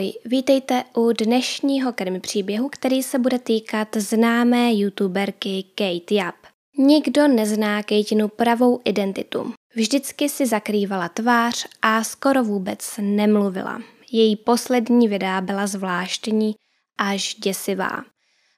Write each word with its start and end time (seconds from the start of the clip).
Ahoj, 0.00 0.12
vítejte 0.24 0.84
u 0.96 1.12
dnešního 1.12 1.92
krimi 1.92 2.20
příběhu, 2.20 2.68
který 2.68 3.02
se 3.02 3.18
bude 3.18 3.38
týkat 3.38 3.88
známé 3.96 4.72
youtuberky 4.72 5.64
Kate 5.74 6.14
Yap. 6.14 6.34
Nikdo 6.78 7.28
nezná 7.28 7.82
Kateinu 7.82 8.28
pravou 8.28 8.80
identitu. 8.84 9.52
Vždycky 9.74 10.28
si 10.28 10.46
zakrývala 10.46 11.08
tvář 11.08 11.66
a 11.82 12.04
skoro 12.04 12.44
vůbec 12.44 12.94
nemluvila. 13.00 13.82
Její 14.12 14.36
poslední 14.36 15.08
videa 15.08 15.40
byla 15.40 15.66
zvláštní 15.66 16.54
až 16.98 17.34
děsivá. 17.34 18.04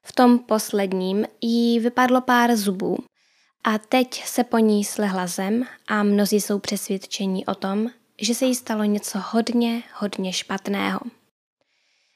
V 0.02 0.12
tom 0.12 0.38
posledním 0.38 1.26
jí 1.40 1.80
vypadlo 1.80 2.20
pár 2.20 2.56
zubů 2.56 2.98
a 3.64 3.78
teď 3.78 4.24
se 4.24 4.44
po 4.44 4.58
ní 4.58 4.84
slehla 4.84 5.26
zem 5.26 5.64
a 5.88 6.02
mnozí 6.02 6.40
jsou 6.40 6.58
přesvědčení 6.58 7.46
o 7.46 7.54
tom, 7.54 7.90
že 8.20 8.34
se 8.34 8.44
jí 8.44 8.54
stalo 8.54 8.84
něco 8.84 9.18
hodně, 9.30 9.82
hodně 9.94 10.32
špatného. 10.32 11.00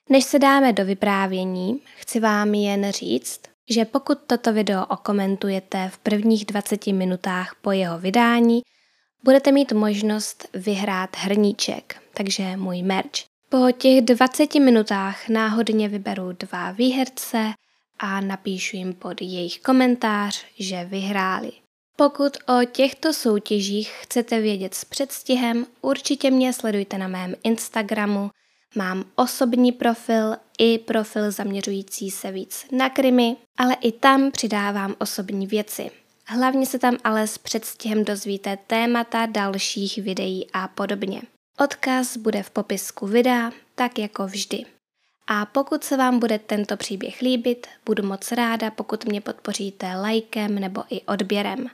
Než 0.09 0.24
se 0.24 0.38
dáme 0.38 0.73
do 0.73 0.84
vyprávění, 0.84 1.80
chci 1.96 2.20
vám 2.20 2.55
jen 2.55 2.92
říct, 2.92 3.41
že 3.70 3.84
pokud 3.84 4.19
toto 4.27 4.52
video 4.52 4.87
okomentujete 4.87 5.88
v 5.92 5.98
prvních 5.98 6.45
20 6.45 6.87
minutách 6.87 7.56
po 7.62 7.73
jeho 7.73 7.98
vydání, 7.98 8.62
budete 9.24 9.52
mít 9.52 9.73
možnost 9.73 10.48
vyhrát 10.55 11.16
hrníček, 11.16 12.02
takže 12.15 12.56
můj 12.56 12.82
merch. 12.82 13.24
Po 13.48 13.73
těch 13.79 14.02
20 14.02 14.55
minutách 14.55 15.29
náhodně 15.29 15.88
vyberu 15.88 16.32
dva 16.32 16.70
výherce 16.70 17.52
a 17.98 18.20
napíšu 18.20 18.77
jim 18.77 18.95
pod 18.95 19.20
jejich 19.20 19.60
komentář, 19.60 20.45
že 20.59 20.84
vyhráli. 20.84 21.52
Pokud 21.96 22.37
o 22.37 22.65
těchto 22.65 23.13
soutěžích 23.13 23.91
chcete 24.02 24.41
vědět 24.41 24.74
s 24.74 24.85
předstihem, 24.85 25.66
určitě 25.82 26.30
mě 26.30 26.52
sledujte 26.52 26.98
na 26.98 27.09
mém 27.09 27.35
Instagramu. 27.43 28.30
Mám 28.77 29.05
osobní 29.15 29.73
profil 29.73 30.37
i 30.59 30.79
profil 30.79 31.30
zaměřující 31.30 32.10
se 32.10 32.32
víc 32.32 32.66
na 32.73 32.91
krymy, 32.91 33.37
ale 33.59 33.74
i 33.74 33.93
tam 33.93 34.30
přidávám 34.30 34.95
osobní 34.99 35.46
věci. 35.46 35.91
Hlavně 36.27 36.66
se 36.66 36.79
tam 36.79 36.97
ale 37.04 37.27
s 37.27 37.38
předstihem 37.38 38.04
dozvíte 38.04 38.59
témata 38.66 39.27
dalších 39.27 39.99
videí 39.99 40.47
a 40.52 40.69
podobně. 40.69 41.23
Odkaz 41.59 42.16
bude 42.16 42.43
v 42.43 42.51
popisku 42.51 43.07
videa, 43.07 43.52
tak 43.74 43.99
jako 43.99 44.27
vždy. 44.27 44.65
A 45.27 45.47
pokud 45.47 45.85
se 45.85 45.97
vám 45.97 46.19
bude 46.19 46.38
tento 46.38 46.77
příběh 46.77 47.21
líbit, 47.21 47.66
budu 47.87 48.02
moc 48.02 48.32
ráda, 48.32 48.71
pokud 48.71 49.04
mě 49.04 49.21
podpoříte 49.21 49.97
lajkem 49.97 50.54
nebo 50.54 50.85
i 50.91 51.01
odběrem. 51.01 51.66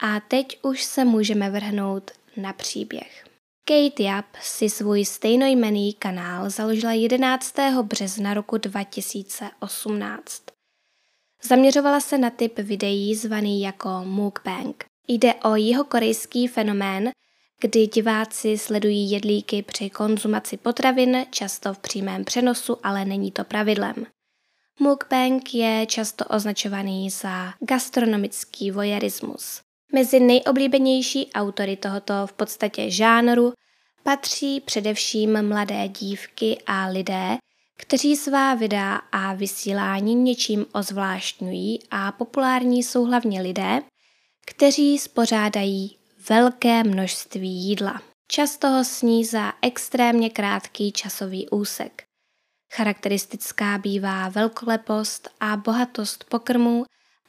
A 0.00 0.20
teď 0.20 0.58
už 0.62 0.82
se 0.82 1.04
můžeme 1.04 1.50
vrhnout 1.50 2.10
na 2.36 2.52
příběh. 2.52 3.29
Kate 3.64 4.02
Yap 4.02 4.26
si 4.42 4.70
svůj 4.70 5.04
stejnojmený 5.04 5.94
kanál 5.94 6.50
založila 6.50 6.92
11. 6.92 7.54
března 7.82 8.34
roku 8.34 8.58
2018. 8.58 10.42
Zaměřovala 11.42 12.00
se 12.00 12.18
na 12.18 12.30
typ 12.30 12.58
videí 12.58 13.14
zvaný 13.14 13.62
jako 13.62 13.88
mukbang. 14.04 14.84
Jde 15.08 15.34
o 15.34 15.56
jeho 15.56 15.84
korejský 15.84 16.48
fenomén, 16.48 17.10
kdy 17.60 17.86
diváci 17.86 18.58
sledují 18.58 19.10
jedlíky 19.10 19.62
při 19.62 19.90
konzumaci 19.90 20.56
potravin, 20.56 21.26
často 21.30 21.74
v 21.74 21.78
přímém 21.78 22.24
přenosu, 22.24 22.76
ale 22.82 23.04
není 23.04 23.30
to 23.32 23.44
pravidlem. 23.44 24.06
Mukbang 24.78 25.54
je 25.54 25.86
často 25.86 26.24
označovaný 26.24 27.10
za 27.10 27.52
gastronomický 27.60 28.70
voyeurismus. 28.70 29.60
Mezi 29.92 30.20
nejoblíbenější 30.20 31.32
autory 31.32 31.76
tohoto 31.76 32.26
v 32.26 32.32
podstatě 32.32 32.90
žánru 32.90 33.52
patří 34.02 34.60
především 34.60 35.48
mladé 35.48 35.88
dívky 35.88 36.58
a 36.66 36.86
lidé, 36.86 37.38
kteří 37.78 38.16
svá 38.16 38.54
videa 38.54 38.94
a 39.12 39.34
vysílání 39.34 40.14
něčím 40.14 40.66
ozvláštňují 40.72 41.78
a 41.90 42.12
populární 42.12 42.82
jsou 42.82 43.04
hlavně 43.04 43.40
lidé, 43.40 43.82
kteří 44.46 44.98
spořádají 44.98 45.96
velké 46.28 46.84
množství 46.84 47.50
jídla. 47.50 48.02
Často 48.28 48.68
ho 48.68 48.84
sní 48.84 49.24
za 49.24 49.52
extrémně 49.62 50.30
krátký 50.30 50.92
časový 50.92 51.48
úsek. 51.48 52.04
Charakteristická 52.72 53.78
bývá 53.78 54.28
velkolepost 54.28 55.28
a 55.40 55.56
bohatost 55.56 56.24
pokrmů 56.24 56.84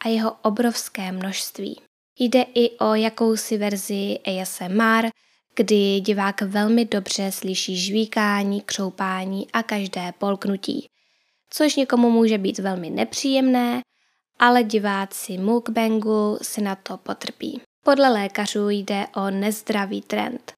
a 0.05 0.07
jeho 0.07 0.31
obrovské 0.41 1.11
množství. 1.11 1.81
Jde 2.23 2.45
i 2.55 2.77
o 2.77 2.95
jakousi 2.95 3.57
verzi 3.57 4.19
ASMR, 4.19 5.09
kdy 5.55 5.99
divák 5.99 6.41
velmi 6.41 6.85
dobře 6.85 7.31
slyší 7.31 7.77
žvíkání, 7.77 8.61
křoupání 8.61 9.47
a 9.53 9.63
každé 9.63 10.13
polknutí, 10.17 10.87
což 11.49 11.75
někomu 11.75 12.11
může 12.11 12.37
být 12.37 12.59
velmi 12.59 12.89
nepříjemné, 12.89 13.81
ale 14.39 14.63
diváci 14.63 15.37
mukbangu 15.37 16.37
si 16.41 16.61
na 16.61 16.75
to 16.75 16.97
potrpí. 16.97 17.61
Podle 17.83 18.09
lékařů 18.09 18.69
jde 18.69 19.05
o 19.15 19.29
nezdravý 19.29 20.01
trend. 20.01 20.53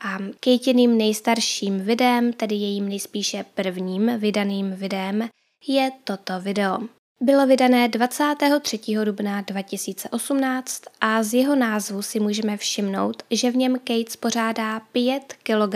A 0.00 0.18
Kejtěným 0.40 0.98
nejstarším 0.98 1.80
videem, 1.80 2.32
tedy 2.32 2.54
jejím 2.54 2.88
nejspíše 2.88 3.44
prvním 3.54 4.18
vydaným 4.18 4.72
videem, 4.72 5.28
je 5.66 5.90
toto 6.04 6.40
video. 6.40 6.99
Bylo 7.22 7.46
vydané 7.46 7.88
23. 7.88 8.80
dubna 9.04 9.40
2018 9.40 10.82
a 11.00 11.22
z 11.22 11.34
jeho 11.34 11.56
názvu 11.56 12.02
si 12.02 12.20
můžeme 12.20 12.56
všimnout, 12.56 13.22
že 13.30 13.50
v 13.50 13.56
něm 13.56 13.78
Kate 13.78 14.10
spořádá 14.10 14.80
5 14.80 15.34
kg 15.42 15.74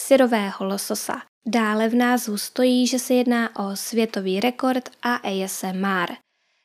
syrového 0.00 0.64
lososa. 0.66 1.22
Dále 1.46 1.88
v 1.88 1.94
názvu 1.94 2.38
stojí, 2.38 2.86
že 2.86 2.98
se 2.98 3.14
jedná 3.14 3.56
o 3.56 3.76
světový 3.76 4.40
rekord 4.40 4.90
a 5.02 5.14
ASMR. 5.14 6.12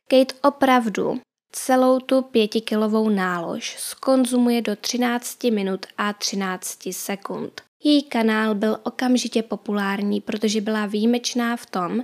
Kate 0.10 0.36
opravdu 0.44 1.22
celou 1.52 2.00
tu 2.00 2.22
pětikilovou 2.22 3.10
nálož 3.10 3.76
skonzumuje 3.80 4.62
do 4.62 4.76
13 4.76 5.44
minut 5.44 5.86
a 5.98 6.14
13 6.14 6.80
sekund. 6.92 7.62
Její 7.84 8.04
kanál 8.04 8.56
byl 8.56 8.78
okamžitě 8.84 9.44
populární, 9.44 10.22
protože 10.22 10.62
byla 10.62 10.86
výjimečná 10.86 11.58
v 11.58 11.66
tom, 11.66 12.04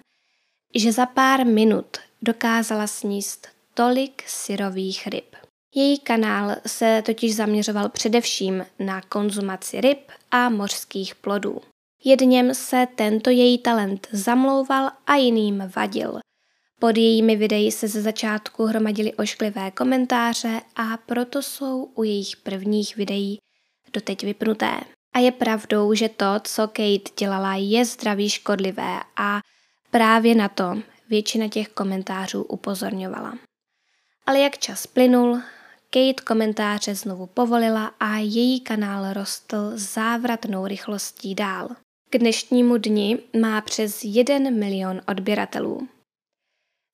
že 0.75 0.91
za 0.91 1.05
pár 1.05 1.45
minut 1.45 1.97
dokázala 2.21 2.87
sníst 2.87 3.47
tolik 3.73 4.23
syrových 4.27 5.07
ryb. 5.07 5.35
Její 5.75 5.99
kanál 5.99 6.55
se 6.67 7.03
totiž 7.05 7.35
zaměřoval 7.35 7.89
především 7.89 8.65
na 8.79 9.01
konzumaci 9.01 9.81
ryb 9.81 10.11
a 10.31 10.49
mořských 10.49 11.15
plodů. 11.15 11.61
Jedněm 12.03 12.53
se 12.53 12.87
tento 12.95 13.29
její 13.29 13.57
talent 13.57 14.07
zamlouval 14.11 14.91
a 15.07 15.15
jiným 15.15 15.71
vadil. 15.75 16.19
Pod 16.79 16.97
jejími 16.97 17.35
videí 17.35 17.71
se 17.71 17.87
ze 17.87 18.01
začátku 18.01 18.65
hromadily 18.65 19.13
ošklivé 19.13 19.71
komentáře 19.71 20.61
a 20.75 20.97
proto 20.97 21.41
jsou 21.41 21.83
u 21.95 22.03
jejich 22.03 22.37
prvních 22.37 22.95
videí 22.95 23.37
doteď 23.93 24.23
vypnuté. 24.23 24.79
A 25.15 25.19
je 25.19 25.31
pravdou, 25.31 25.93
že 25.93 26.09
to, 26.09 26.25
co 26.43 26.67
Kate 26.67 27.11
dělala, 27.19 27.55
je 27.55 27.85
zdraví 27.85 28.29
škodlivé 28.29 28.99
a 29.15 29.39
právě 29.91 30.35
na 30.35 30.49
to 30.49 30.81
většina 31.09 31.47
těch 31.47 31.67
komentářů 31.67 32.43
upozorňovala. 32.43 33.37
Ale 34.25 34.39
jak 34.39 34.57
čas 34.57 34.87
plynul, 34.87 35.41
Kate 35.89 36.23
komentáře 36.23 36.95
znovu 36.95 37.25
povolila 37.25 37.85
a 37.99 38.17
její 38.17 38.61
kanál 38.61 39.13
rostl 39.13 39.71
závratnou 39.73 40.67
rychlostí 40.67 41.35
dál. 41.35 41.69
K 42.09 42.17
dnešnímu 42.17 42.77
dni 42.77 43.19
má 43.41 43.61
přes 43.61 44.03
1 44.03 44.37
milion 44.49 45.01
odběratelů. 45.07 45.87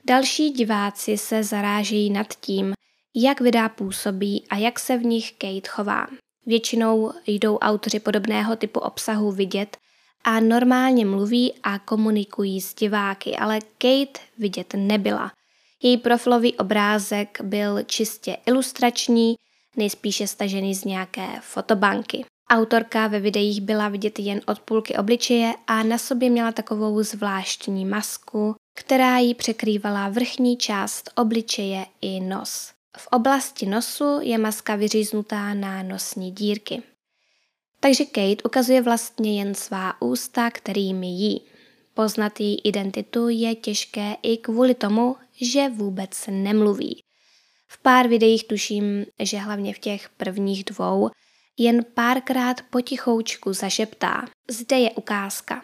Další 0.05 0.49
diváci 0.49 1.17
se 1.17 1.43
zarážejí 1.43 2.09
nad 2.09 2.27
tím, 2.27 2.73
jak 3.15 3.41
videa 3.41 3.69
působí 3.69 4.45
a 4.49 4.57
jak 4.57 4.79
se 4.79 4.97
v 4.97 5.05
nich 5.05 5.31
Kate 5.31 5.69
chová. 5.69 6.07
Většinou 6.45 7.11
jdou 7.27 7.57
autoři 7.57 7.99
podobného 7.99 8.55
typu 8.55 8.79
obsahu 8.79 9.31
vidět 9.31 9.77
a 10.27 10.39
normálně 10.39 11.05
mluví 11.05 11.53
a 11.63 11.79
komunikují 11.79 12.61
s 12.61 12.73
diváky, 12.73 13.35
ale 13.35 13.59
Kate 13.59 14.19
vidět 14.37 14.73
nebyla. 14.77 15.31
Její 15.83 15.97
profilový 15.97 16.55
obrázek 16.57 17.41
byl 17.43 17.83
čistě 17.83 18.37
ilustrační, 18.45 19.35
nejspíše 19.77 20.27
stažený 20.27 20.75
z 20.75 20.83
nějaké 20.83 21.27
fotobanky. 21.41 22.25
Autorka 22.49 23.07
ve 23.07 23.19
videích 23.19 23.61
byla 23.61 23.89
vidět 23.89 24.19
jen 24.19 24.41
od 24.47 24.59
půlky 24.59 24.97
obličeje 24.97 25.53
a 25.67 25.83
na 25.83 25.97
sobě 25.97 26.29
měla 26.29 26.51
takovou 26.51 27.03
zvláštní 27.03 27.85
masku, 27.85 28.55
která 28.75 29.17
jí 29.17 29.33
překrývala 29.33 30.09
vrchní 30.09 30.57
část 30.57 31.09
obličeje 31.15 31.85
i 32.01 32.19
nos. 32.19 32.71
V 32.97 33.07
oblasti 33.07 33.65
nosu 33.65 34.19
je 34.21 34.37
maska 34.37 34.75
vyříznutá 34.75 35.53
na 35.53 35.83
nosní 35.83 36.31
dírky. 36.31 36.83
Takže 37.79 38.05
Kate 38.05 38.43
ukazuje 38.45 38.81
vlastně 38.81 39.39
jen 39.39 39.55
svá 39.55 40.01
ústa, 40.01 40.51
kterými 40.51 41.07
jí. 41.07 41.45
Poznat 41.93 42.39
její 42.39 42.61
identitu 42.61 43.29
je 43.29 43.55
těžké 43.55 44.15
i 44.23 44.37
kvůli 44.37 44.75
tomu, 44.75 45.15
že 45.41 45.69
vůbec 45.69 46.27
nemluví. 46.29 47.03
V 47.67 47.81
pár 47.81 48.07
videích 48.07 48.47
tuším, 48.47 49.05
že 49.19 49.37
hlavně 49.37 49.73
v 49.73 49.79
těch 49.79 50.09
prvních 50.09 50.63
dvou 50.63 51.09
jen 51.57 51.85
párkrát 51.93 52.61
potichoučku 52.69 53.53
zašeptá. 53.53 54.25
Zde 54.49 54.79
je 54.79 54.91
ukázka. 54.91 55.61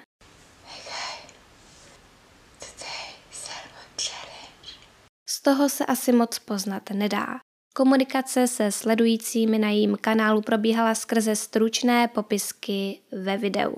Z 5.30 5.42
toho 5.42 5.70
se 5.70 5.86
asi 5.86 6.12
moc 6.12 6.40
poznat 6.40 6.90
nedá. 6.90 7.40
Komunikace 7.76 8.48
se 8.48 8.72
sledujícími 8.72 9.60
na 9.60 9.70
jejím 9.70 9.98
kanálu 10.02 10.42
probíhala 10.42 10.96
skrze 10.96 11.36
stručné 11.36 12.08
popisky 12.08 13.00
ve 13.12 13.38
videu. 13.38 13.76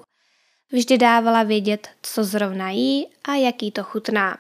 Vždy 0.72 0.98
dávala 0.98 1.44
vědět, 1.44 1.90
co 2.02 2.24
zrovna 2.24 2.70
jí 2.70 3.08
a 3.24 3.36
jaký 3.36 3.72
to 3.72 3.84
chutná. 3.84 4.38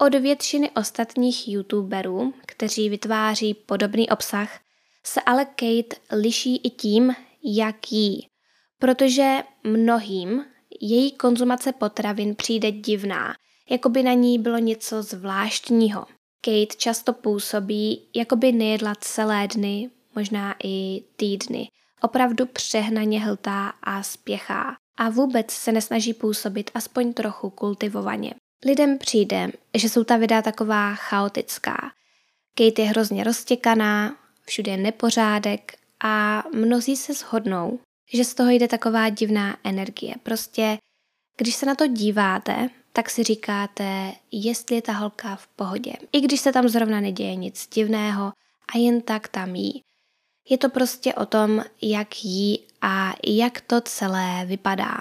Od 0.00 0.14
většiny 0.14 0.70
ostatních 0.70 1.48
youtuberů, 1.48 2.34
kteří 2.46 2.88
vytváří 2.88 3.54
podobný 3.54 4.10
obsah, 4.10 4.60
se 5.04 5.20
ale 5.20 5.44
Kate 5.44 5.96
liší 6.12 6.56
i 6.56 6.70
tím, 6.70 7.14
jak 7.44 7.92
jí, 7.92 8.26
protože 8.78 9.36
mnohým 9.64 10.44
její 10.80 11.12
konzumace 11.12 11.72
potravin 11.72 12.34
přijde 12.34 12.72
divná, 12.72 13.34
jako 13.70 13.88
by 13.88 14.02
na 14.02 14.12
ní 14.12 14.38
bylo 14.38 14.58
něco 14.58 15.02
zvláštního. 15.02 16.06
Kate 16.44 16.76
často 16.76 17.12
působí, 17.12 18.02
jako 18.14 18.36
by 18.36 18.52
nejedla 18.52 18.94
celé 19.00 19.48
dny, 19.48 19.90
možná 20.14 20.54
i 20.64 21.02
týdny. 21.16 21.68
Opravdu 22.02 22.46
přehnaně 22.46 23.20
hltá 23.20 23.72
a 23.82 24.02
spěchá. 24.02 24.76
A 24.96 25.08
vůbec 25.08 25.50
se 25.50 25.72
nesnaží 25.72 26.14
působit 26.14 26.70
aspoň 26.74 27.12
trochu 27.12 27.50
kultivovaně. 27.50 28.34
Lidem 28.66 28.98
přijde, 28.98 29.50
že 29.74 29.88
jsou 29.88 30.04
ta 30.04 30.16
videa 30.16 30.42
taková 30.42 30.94
chaotická. 30.94 31.76
Kate 32.54 32.82
je 32.82 32.88
hrozně 32.88 33.24
roztěkaná, 33.24 34.16
všude 34.46 34.70
je 34.70 34.76
nepořádek 34.76 35.78
a 36.04 36.44
mnozí 36.54 36.96
se 36.96 37.14
shodnou, 37.14 37.78
že 38.12 38.24
z 38.24 38.34
toho 38.34 38.50
jde 38.50 38.68
taková 38.68 39.08
divná 39.08 39.56
energie. 39.64 40.14
Prostě, 40.22 40.78
když 41.36 41.54
se 41.54 41.66
na 41.66 41.74
to 41.74 41.86
díváte, 41.86 42.70
tak 42.96 43.10
si 43.10 43.22
říkáte, 43.22 44.12
jestli 44.30 44.76
je 44.76 44.82
ta 44.82 44.92
holka 44.92 45.36
v 45.36 45.46
pohodě. 45.46 45.92
I 46.12 46.20
když 46.20 46.40
se 46.40 46.52
tam 46.52 46.68
zrovna 46.68 47.00
neděje 47.00 47.34
nic 47.34 47.68
divného 47.74 48.32
a 48.74 48.78
jen 48.78 49.00
tak 49.00 49.28
tam 49.28 49.54
jí. 49.54 49.82
Je 50.48 50.58
to 50.58 50.68
prostě 50.68 51.14
o 51.14 51.26
tom, 51.26 51.64
jak 51.82 52.24
jí 52.24 52.58
a 52.82 53.14
jak 53.26 53.60
to 53.60 53.80
celé 53.80 54.46
vypadá. 54.46 55.00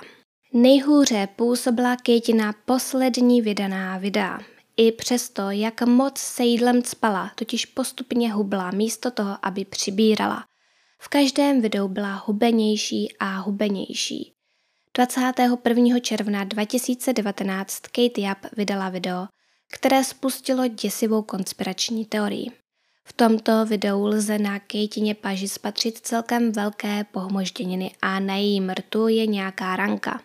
Nejhůře 0.53 1.27
působila 1.35 1.95
Katie 1.95 2.37
na 2.37 2.53
poslední 2.65 3.41
vydaná 3.41 3.97
videa. 3.97 4.39
I 4.77 4.91
přesto, 4.91 5.49
jak 5.49 5.81
moc 5.81 6.17
se 6.17 6.43
jídlem 6.43 6.83
spala, 6.83 7.31
totiž 7.35 7.65
postupně 7.65 8.33
hubla 8.33 8.71
místo 8.71 9.11
toho, 9.11 9.37
aby 9.41 9.65
přibírala. 9.65 10.45
V 10.99 11.07
každém 11.07 11.61
videu 11.61 11.87
byla 11.87 12.15
hubenější 12.25 13.17
a 13.19 13.37
hubenější. 13.37 14.32
21. 14.97 15.99
června 15.99 16.43
2019 16.43 17.79
Kate 17.79 18.21
Yap 18.21 18.37
vydala 18.57 18.89
video, 18.89 19.27
které 19.71 20.03
spustilo 20.03 20.67
děsivou 20.67 21.21
konspirační 21.21 22.05
teorii. 22.05 22.51
V 23.05 23.13
tomto 23.13 23.65
videu 23.65 24.05
lze 24.05 24.39
na 24.39 24.59
Kejtině 24.59 25.15
paži 25.15 25.47
spatřit 25.47 25.97
celkem 25.97 26.51
velké 26.51 27.03
pohmožděniny 27.03 27.91
a 28.01 28.19
na 28.19 28.35
její 28.35 28.67
rtu 28.73 29.07
je 29.07 29.27
nějaká 29.27 29.75
ranka. 29.75 30.21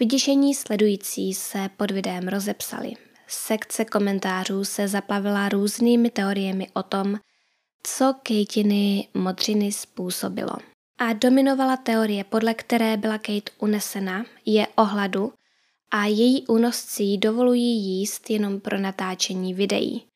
Vyděšení 0.00 0.54
sledující 0.54 1.34
se 1.34 1.70
pod 1.76 1.90
videem 1.90 2.28
rozepsali. 2.28 2.92
Sekce 3.28 3.84
komentářů 3.84 4.64
se 4.64 4.88
zaplavila 4.88 5.48
různými 5.48 6.10
teoriemi 6.10 6.68
o 6.72 6.82
tom, 6.82 7.16
co 7.82 8.14
Kejtiny 8.22 9.08
modřiny 9.14 9.72
způsobilo. 9.72 10.73
A 11.04 11.12
dominovala 11.12 11.76
teorie, 11.76 12.24
podle 12.24 12.54
které 12.54 12.96
byla 12.96 13.18
Kate 13.18 13.52
unesena, 13.58 14.24
je 14.46 14.66
o 14.66 14.84
hladu 14.84 15.32
a 15.90 16.06
její 16.06 16.46
únosci 16.46 17.16
dovolují 17.18 17.76
jíst 17.76 18.30
jenom 18.30 18.60
pro 18.60 18.78
natáčení 18.78 19.54
videí. 19.54 20.06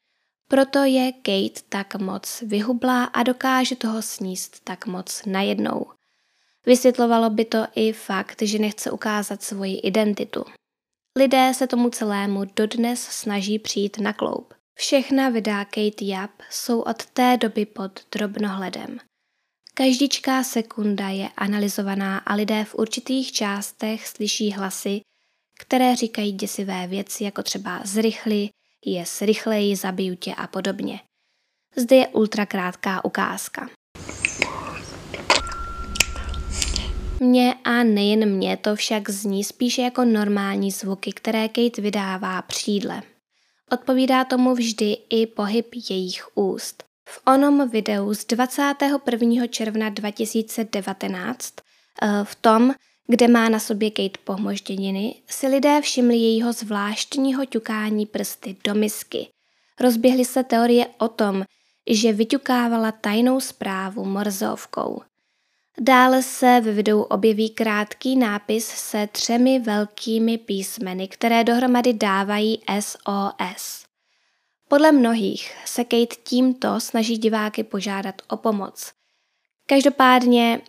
Proto 0.49 0.79
je 0.79 1.13
Kate 1.13 1.61
tak 1.69 1.95
moc 1.95 2.43
vyhublá 2.47 3.05
a 3.05 3.23
dokáže 3.23 3.77
toho 3.77 4.03
sníst 4.03 4.65
tak 4.65 4.87
moc 4.87 5.23
najednou. 5.27 5.87
Vysvětlovalo 6.67 7.31
by 7.31 7.45
to 7.45 7.67
i 7.75 7.93
fakt, 7.93 8.43
že 8.43 8.59
nechce 8.59 8.91
ukázat 8.91 9.43
svoji 9.43 9.79
identitu. 9.79 10.45
Lidé 11.17 11.55
se 11.55 11.67
tomu 11.67 11.91
celému 11.91 12.45
dodnes 12.57 13.03
snaží 13.03 13.59
přijít 13.59 13.99
na 13.99 14.13
kloup. 14.13 14.55
Všechna 14.75 15.29
videa 15.29 15.65
Kate 15.65 16.05
Yap 16.05 16.31
jsou 16.51 16.81
od 16.81 17.07
té 17.07 17.37
doby 17.37 17.67
pod 17.67 18.01
drobnohledem. 18.13 18.99
Každičká 19.79 20.45
sekunda 20.45 21.09
je 21.09 21.29
analyzovaná 21.37 22.19
a 22.19 22.35
lidé 22.35 22.65
v 22.65 22.75
určitých 22.75 23.33
částech 23.33 24.07
slyší 24.09 24.53
hlasy, 24.53 25.01
které 25.61 25.97
říkají 25.97 26.33
děsivé 26.33 26.87
věci, 26.87 27.25
jako 27.25 27.43
třeba 27.43 27.81
zrychli, 27.85 28.49
je 28.87 29.05
rychleji, 29.21 29.77
zabiju 29.77 30.15
tě 30.15 30.35
a 30.35 30.47
podobně. 30.47 31.01
Zde 31.77 31.97
je 31.97 32.09
ultrakrátká 32.09 33.05
ukázka. 33.05 33.69
Mně 37.21 37.55
a 37.65 37.83
nejen 37.83 38.31
mě 38.31 38.57
to 38.57 38.77
však 38.77 39.11
zní 39.11 39.45
spíše 39.45 39.83
jako 39.83 40.05
normální 40.05 40.71
zvuky, 40.71 41.13
které 41.13 41.49
Kate 41.49 41.83
vydává 41.83 42.43
přídle. 42.43 43.03
Odpovídá 43.73 44.25
tomu 44.25 44.55
vždy 44.55 44.97
i 45.11 45.27
pohyb 45.27 45.75
jejich 45.91 46.29
úst. 46.35 46.88
V 47.11 47.21
onom 47.27 47.69
videu 47.69 48.15
z 48.15 48.25
21. 48.25 49.47
června 49.47 49.89
2019, 49.89 51.55
eh, 52.03 52.25
v 52.25 52.35
tom, 52.35 52.75
kde 53.07 53.29
má 53.29 53.49
na 53.49 53.59
sobě 53.59 53.91
Kate 53.91 54.19
pohmožděniny, 54.25 55.15
si 55.27 55.47
lidé 55.49 55.81
všimli 55.81 56.17
jejího 56.17 56.53
zvláštního 56.53 57.45
ťukání 57.45 58.07
prsty 58.07 58.57
do 58.65 58.75
misky. 58.75 59.29
Rozběhly 59.81 60.25
se 60.25 60.45
teorie 60.45 60.87
o 60.99 61.09
tom, 61.09 61.45
že 61.91 62.13
vyťukávala 62.13 62.93
tajnou 62.93 63.41
zprávu 63.41 64.05
morzovkou. 64.05 65.03
Dále 65.81 66.23
se 66.23 66.61
ve 66.61 66.73
videu 66.73 67.03
objeví 67.03 67.51
krátký 67.51 68.17
nápis 68.17 68.67
se 68.67 69.07
třemi 69.13 69.59
velkými 69.59 70.39
písmeny, 70.39 71.09
které 71.09 71.45
dohromady 71.45 71.93
dávají 71.93 72.63
SOS. 72.81 73.88
Podle 74.69 74.93
mnohých 74.93 75.57
se 75.67 75.85
Kate 75.85 76.17
tímto 76.25 76.81
snaží 76.81 77.19
diváky 77.19 77.65
požádat 77.65 78.23
o 78.29 78.37
pomoc. 78.37 78.93
Každopádně 79.67 80.61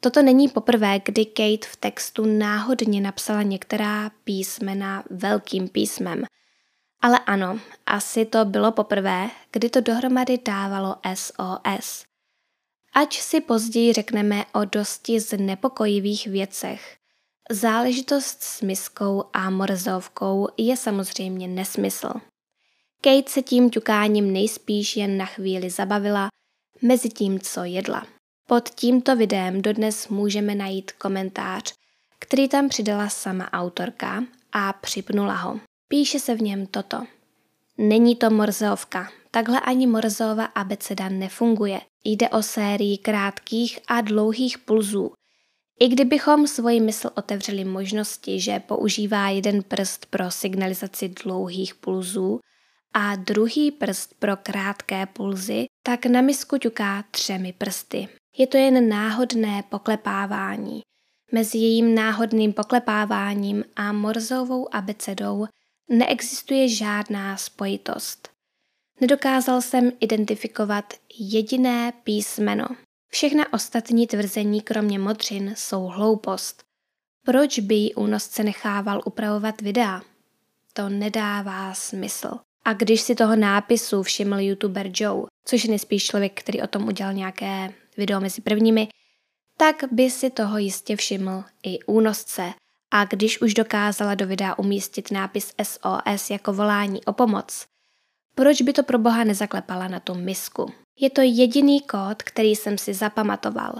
toto 0.00 0.22
není 0.22 0.48
poprvé, 0.48 1.00
kdy 1.04 1.24
Kate 1.26 1.68
v 1.68 1.76
textu 1.76 2.38
náhodně 2.38 3.00
napsala 3.00 3.42
některá 3.42 4.10
písmena 4.24 5.04
velkým 5.10 5.68
písmem. 5.68 6.24
Ale 7.00 7.18
ano, 7.18 7.60
asi 7.86 8.24
to 8.24 8.44
bylo 8.44 8.72
poprvé, 8.72 9.30
kdy 9.52 9.70
to 9.70 9.80
dohromady 9.80 10.38
dávalo 10.38 10.96
SOS. 11.14 12.04
Ať 12.94 13.18
si 13.18 13.40
později 13.40 13.92
řekneme 13.92 14.44
o 14.54 14.64
dosti 14.64 15.20
znepokojivých 15.20 16.26
věcech. 16.26 16.96
Záležitost 17.50 18.42
s 18.42 18.62
miskou 18.62 19.24
a 19.32 19.50
morzovkou 19.50 20.48
je 20.56 20.76
samozřejmě 20.76 21.48
nesmysl. 21.48 22.31
Kate 23.04 23.30
se 23.30 23.42
tím 23.42 23.70
ťukáním 23.70 24.32
nejspíš 24.32 24.96
jen 24.96 25.16
na 25.16 25.26
chvíli 25.26 25.70
zabavila, 25.70 26.28
mezi 26.82 27.08
tím, 27.08 27.40
co 27.40 27.64
jedla. 27.64 28.06
Pod 28.48 28.68
tímto 28.68 29.16
videem 29.16 29.62
dodnes 29.62 30.08
můžeme 30.08 30.54
najít 30.54 30.92
komentář, 30.92 31.74
který 32.18 32.48
tam 32.48 32.68
přidala 32.68 33.08
sama 33.08 33.52
autorka 33.52 34.24
a 34.52 34.72
připnula 34.72 35.34
ho. 35.34 35.60
Píše 35.88 36.18
se 36.18 36.34
v 36.34 36.42
něm 36.42 36.66
toto. 36.66 37.04
Není 37.78 38.16
to 38.16 38.30
morzovka, 38.30 39.08
takhle 39.30 39.60
ani 39.60 39.86
morzova 39.86 40.44
abeceda 40.44 41.08
nefunguje. 41.08 41.80
Jde 42.04 42.28
o 42.28 42.42
sérii 42.42 42.98
krátkých 42.98 43.78
a 43.88 44.00
dlouhých 44.00 44.58
pulzů. 44.58 45.12
I 45.80 45.88
kdybychom 45.88 46.46
svoji 46.46 46.80
mysl 46.80 47.10
otevřeli 47.14 47.64
možnosti, 47.64 48.40
že 48.40 48.60
používá 48.60 49.28
jeden 49.28 49.62
prst 49.62 50.06
pro 50.06 50.30
signalizaci 50.30 51.08
dlouhých 51.08 51.74
pulzů 51.74 52.40
a 52.94 53.16
druhý 53.16 53.70
prst 53.70 54.14
pro 54.18 54.36
krátké 54.36 55.06
pulzy, 55.06 55.66
tak 55.82 56.06
na 56.06 56.20
misku 56.20 56.58
ťuká 56.58 57.04
třemi 57.10 57.52
prsty. 57.52 58.08
Je 58.38 58.46
to 58.46 58.56
jen 58.56 58.88
náhodné 58.88 59.62
poklepávání. 59.68 60.80
Mezi 61.32 61.58
jejím 61.58 61.94
náhodným 61.94 62.52
poklepáváním 62.52 63.64
a 63.76 63.92
morzovou 63.92 64.74
abecedou 64.74 65.46
neexistuje 65.88 66.68
žádná 66.68 67.36
spojitost. 67.36 68.28
Nedokázal 69.00 69.62
jsem 69.62 69.92
identifikovat 70.00 70.94
jediné 71.18 71.92
písmeno. 72.04 72.66
Všechna 73.08 73.52
ostatní 73.52 74.06
tvrzení 74.06 74.60
kromě 74.60 74.98
modřin 74.98 75.54
jsou 75.56 75.82
hloupost. 75.82 76.62
Proč 77.24 77.58
by 77.58 77.74
jí 77.74 77.94
únosce 77.94 78.44
nechával 78.44 79.02
upravovat 79.04 79.60
videa? 79.60 80.02
To 80.72 80.88
nedává 80.88 81.74
smysl. 81.74 82.38
A 82.64 82.72
když 82.72 83.00
si 83.00 83.14
toho 83.14 83.36
nápisu 83.36 84.02
všiml 84.02 84.40
youtuber 84.40 84.90
Joe, 84.94 85.26
což 85.44 85.64
je 85.64 85.70
nejspíš 85.70 86.06
člověk, 86.06 86.40
který 86.40 86.62
o 86.62 86.66
tom 86.66 86.88
udělal 86.88 87.12
nějaké 87.12 87.72
video 87.96 88.20
mezi 88.20 88.40
prvními, 88.40 88.88
tak 89.58 89.84
by 89.92 90.10
si 90.10 90.30
toho 90.30 90.58
jistě 90.58 90.96
všiml 90.96 91.44
i 91.62 91.78
únosce. 91.82 92.52
A 92.90 93.04
když 93.04 93.40
už 93.40 93.54
dokázala 93.54 94.14
do 94.14 94.26
videa 94.26 94.58
umístit 94.58 95.10
nápis 95.10 95.52
SOS 95.62 96.30
jako 96.30 96.52
volání 96.52 97.04
o 97.04 97.12
pomoc, 97.12 97.66
Proč 98.34 98.62
by 98.62 98.72
to 98.72 98.82
pro 98.82 98.98
boha 98.98 99.24
nezaklepala 99.24 99.88
na 99.88 100.00
tu 100.00 100.14
misku? 100.14 100.72
Je 101.00 101.10
to 101.10 101.20
jediný 101.20 101.80
kód, 101.80 102.22
který 102.22 102.56
jsem 102.56 102.78
si 102.78 102.94
zapamatoval. 102.94 103.74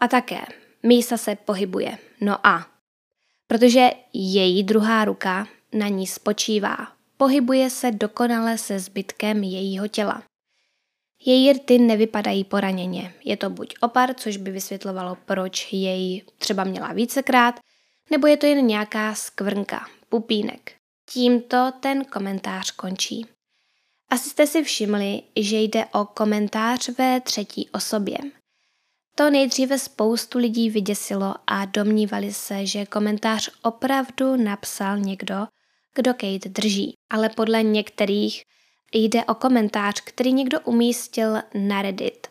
A 0.00 0.08
také, 0.08 0.40
mísa 0.82 1.16
se 1.16 1.36
pohybuje. 1.36 1.98
No 2.20 2.46
a. 2.46 2.66
Protože 3.46 3.90
její 4.12 4.64
druhá 4.64 5.04
ruka 5.04 5.46
na 5.72 5.88
ní 5.88 6.06
spočívá. 6.06 6.76
Pohybuje 7.22 7.70
se 7.70 7.90
dokonale 7.90 8.58
se 8.58 8.78
zbytkem 8.78 9.42
jejího 9.42 9.88
těla. 9.88 10.22
Její 11.24 11.52
rty 11.52 11.78
nevypadají 11.78 12.44
poraněně. 12.44 13.14
Je 13.24 13.36
to 13.36 13.50
buď 13.50 13.74
opar, 13.80 14.14
což 14.14 14.36
by 14.36 14.50
vysvětlovalo, 14.50 15.16
proč 15.24 15.72
jej 15.72 16.22
třeba 16.38 16.64
měla 16.64 16.92
vícekrát, 16.92 17.60
nebo 18.10 18.26
je 18.26 18.36
to 18.36 18.46
jen 18.46 18.66
nějaká 18.66 19.14
skvrnka, 19.14 19.86
pupínek. 20.08 20.72
Tímto 21.10 21.72
ten 21.80 22.04
komentář 22.04 22.70
končí. 22.70 23.26
Asi 24.10 24.30
jste 24.30 24.46
si 24.46 24.62
všimli, 24.62 25.22
že 25.36 25.56
jde 25.56 25.84
o 25.86 26.04
komentář 26.04 26.88
ve 26.98 27.20
třetí 27.20 27.70
osobě. 27.70 28.18
To 29.16 29.30
nejdříve 29.30 29.78
spoustu 29.78 30.38
lidí 30.38 30.70
vyděsilo 30.70 31.34
a 31.46 31.64
domnívali 31.64 32.32
se, 32.32 32.66
že 32.66 32.86
komentář 32.86 33.50
opravdu 33.62 34.36
napsal 34.36 34.98
někdo, 34.98 35.46
kdo 35.94 36.14
Kate 36.14 36.48
drží. 36.48 36.94
Ale 37.10 37.28
podle 37.28 37.62
některých 37.62 38.42
jde 38.92 39.24
o 39.24 39.34
komentář, 39.34 40.00
který 40.00 40.32
někdo 40.32 40.60
umístil 40.60 41.42
na 41.54 41.82
Reddit 41.82 42.26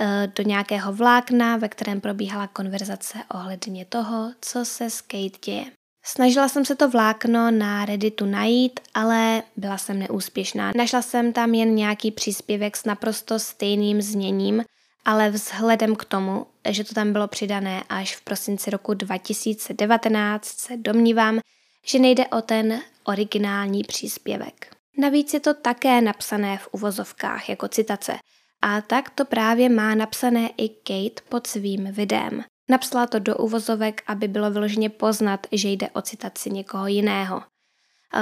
eh, 0.00 0.32
do 0.36 0.42
nějakého 0.42 0.92
vlákna, 0.92 1.56
ve 1.56 1.68
kterém 1.68 2.00
probíhala 2.00 2.46
konverzace 2.46 3.18
ohledně 3.34 3.84
toho, 3.84 4.32
co 4.40 4.64
se 4.64 4.90
s 4.90 5.00
Kate 5.00 5.38
děje. 5.44 5.64
Snažila 6.04 6.48
jsem 6.48 6.64
se 6.64 6.76
to 6.76 6.88
vlákno 6.88 7.50
na 7.50 7.84
Redditu 7.84 8.26
najít, 8.26 8.80
ale 8.94 9.42
byla 9.56 9.78
jsem 9.78 9.98
neúspěšná. 9.98 10.72
Našla 10.76 11.02
jsem 11.02 11.32
tam 11.32 11.54
jen 11.54 11.74
nějaký 11.74 12.10
příspěvek 12.10 12.76
s 12.76 12.84
naprosto 12.84 13.38
stejným 13.38 14.02
zněním, 14.02 14.64
ale 15.04 15.30
vzhledem 15.30 15.96
k 15.96 16.04
tomu, 16.04 16.46
že 16.68 16.84
to 16.84 16.94
tam 16.94 17.12
bylo 17.12 17.28
přidané 17.28 17.82
až 17.88 18.16
v 18.16 18.20
prosinci 18.24 18.70
roku 18.70 18.94
2019, 18.94 20.44
se 20.44 20.76
domnívám, 20.76 21.40
že 21.86 21.98
nejde 21.98 22.26
o 22.26 22.42
ten 22.42 22.80
originální 23.10 23.84
příspěvek. 23.84 24.76
Navíc 24.98 25.34
je 25.34 25.40
to 25.40 25.54
také 25.54 26.00
napsané 26.00 26.58
v 26.58 26.68
uvozovkách 26.72 27.48
jako 27.48 27.68
citace. 27.68 28.18
A 28.62 28.80
tak 28.80 29.10
to 29.10 29.24
právě 29.24 29.68
má 29.68 29.94
napsané 29.94 30.50
i 30.56 30.68
Kate 30.68 31.22
pod 31.28 31.46
svým 31.46 31.92
videem. 31.92 32.44
Napsala 32.68 33.06
to 33.06 33.18
do 33.18 33.36
uvozovek, 33.36 34.02
aby 34.06 34.28
bylo 34.28 34.50
vyloženě 34.50 34.90
poznat, 34.90 35.46
že 35.52 35.68
jde 35.68 35.88
o 35.90 36.02
citaci 36.02 36.50
někoho 36.50 36.86
jiného. 36.86 37.42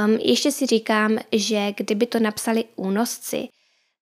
Um, 0.05 0.11
ještě 0.11 0.53
si 0.53 0.67
říkám, 0.67 1.19
že 1.33 1.73
kdyby 1.77 2.07
to 2.07 2.21
napsali 2.21 2.65
únosci, 2.77 3.49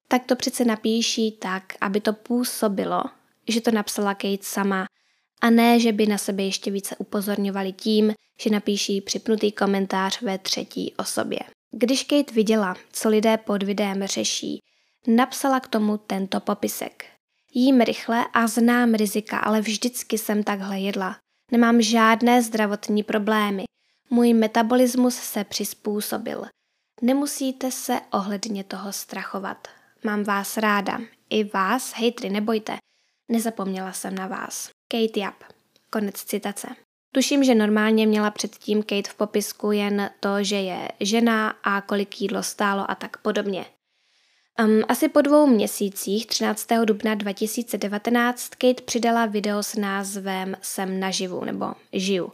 tak 0.09 0.27
to 0.27 0.37
přece 0.37 0.65
napíší 0.65 1.33
tak, 1.33 1.63
aby 1.81 2.01
to 2.01 2.13
působilo, 2.13 3.03
že 3.49 3.61
to 3.61 3.71
napsala 3.71 4.15
Kate 4.15 4.43
sama, 4.43 4.87
a 5.41 5.51
ne, 5.51 5.81
že 5.81 5.93
by 5.93 6.07
na 6.07 6.19
sebe 6.19 6.43
ještě 6.43 6.71
více 6.71 6.97
upozorňovali 6.97 7.73
tím, 7.73 8.15
že 8.41 8.51
napíší 8.51 9.01
připnutý 9.01 9.53
komentář 9.53 10.23
ve 10.23 10.39
třetí 10.39 10.95
osobě. 10.99 11.39
Když 11.71 12.05
Kate 12.05 12.35
viděla, 12.35 12.75
co 12.93 13.09
lidé 13.09 13.37
pod 13.37 13.63
videem 13.63 14.07
řeší, 14.07 14.59
napsala 15.07 15.61
k 15.61 15.69
tomu 15.69 15.99
tento 15.99 16.41
popisek. 16.41 17.05
Jím 17.55 17.81
rychle 17.81 18.25
a 18.33 18.47
znám 18.47 18.95
rizika, 18.95 19.39
ale 19.39 19.61
vždycky 19.61 20.19
jsem 20.19 20.43
takhle 20.43 20.81
jedla. 20.81 21.17
Nemám 21.53 21.83
žádné 21.83 22.43
zdravotní 22.43 23.03
problémy. 23.03 23.65
Můj 24.11 24.33
metabolismus 24.33 25.15
se 25.15 25.45
přizpůsobil. 25.45 26.47
Nemusíte 27.03 27.71
se 27.71 28.01
ohledně 28.13 28.65
toho 28.65 28.93
strachovat. 28.93 29.69
Mám 30.05 30.25
vás 30.25 30.57
ráda. 30.57 31.01
I 31.31 31.45
vás, 31.45 31.93
hejtry, 31.93 32.31
nebojte. 32.31 32.77
Nezapomněla 33.29 33.93
jsem 33.93 34.15
na 34.15 34.27
vás. 34.27 34.71
Kate 34.89 35.21
Yap. 35.21 35.35
Konec 35.91 36.15
citace. 36.15 36.69
Tuším, 37.13 37.45
že 37.45 37.55
normálně 37.55 38.07
měla 38.07 38.31
předtím 38.31 38.83
Kate 38.83 39.11
v 39.11 39.15
popisku 39.15 39.73
jen 39.73 40.11
to, 40.21 40.45
že 40.45 40.57
je 40.57 40.89
žena 41.01 41.51
a 41.51 41.81
kolik 41.81 42.21
jídlo 42.21 42.43
stálo 42.43 42.91
a 42.91 42.95
tak 42.95 43.17
podobně. 43.17 43.65
Um, 44.61 44.83
asi 44.89 45.09
po 45.09 45.21
dvou 45.21 45.47
měsících, 45.47 46.27
13. 46.27 46.67
dubna 46.85 47.15
2019, 47.15 48.49
Kate 48.49 48.83
přidala 48.83 49.27
video 49.27 49.63
s 49.63 49.75
názvem 49.75 50.57
Jsem 50.63 51.01
naživu 51.01 51.45
nebo 51.45 51.73
Žiju. 51.93 52.33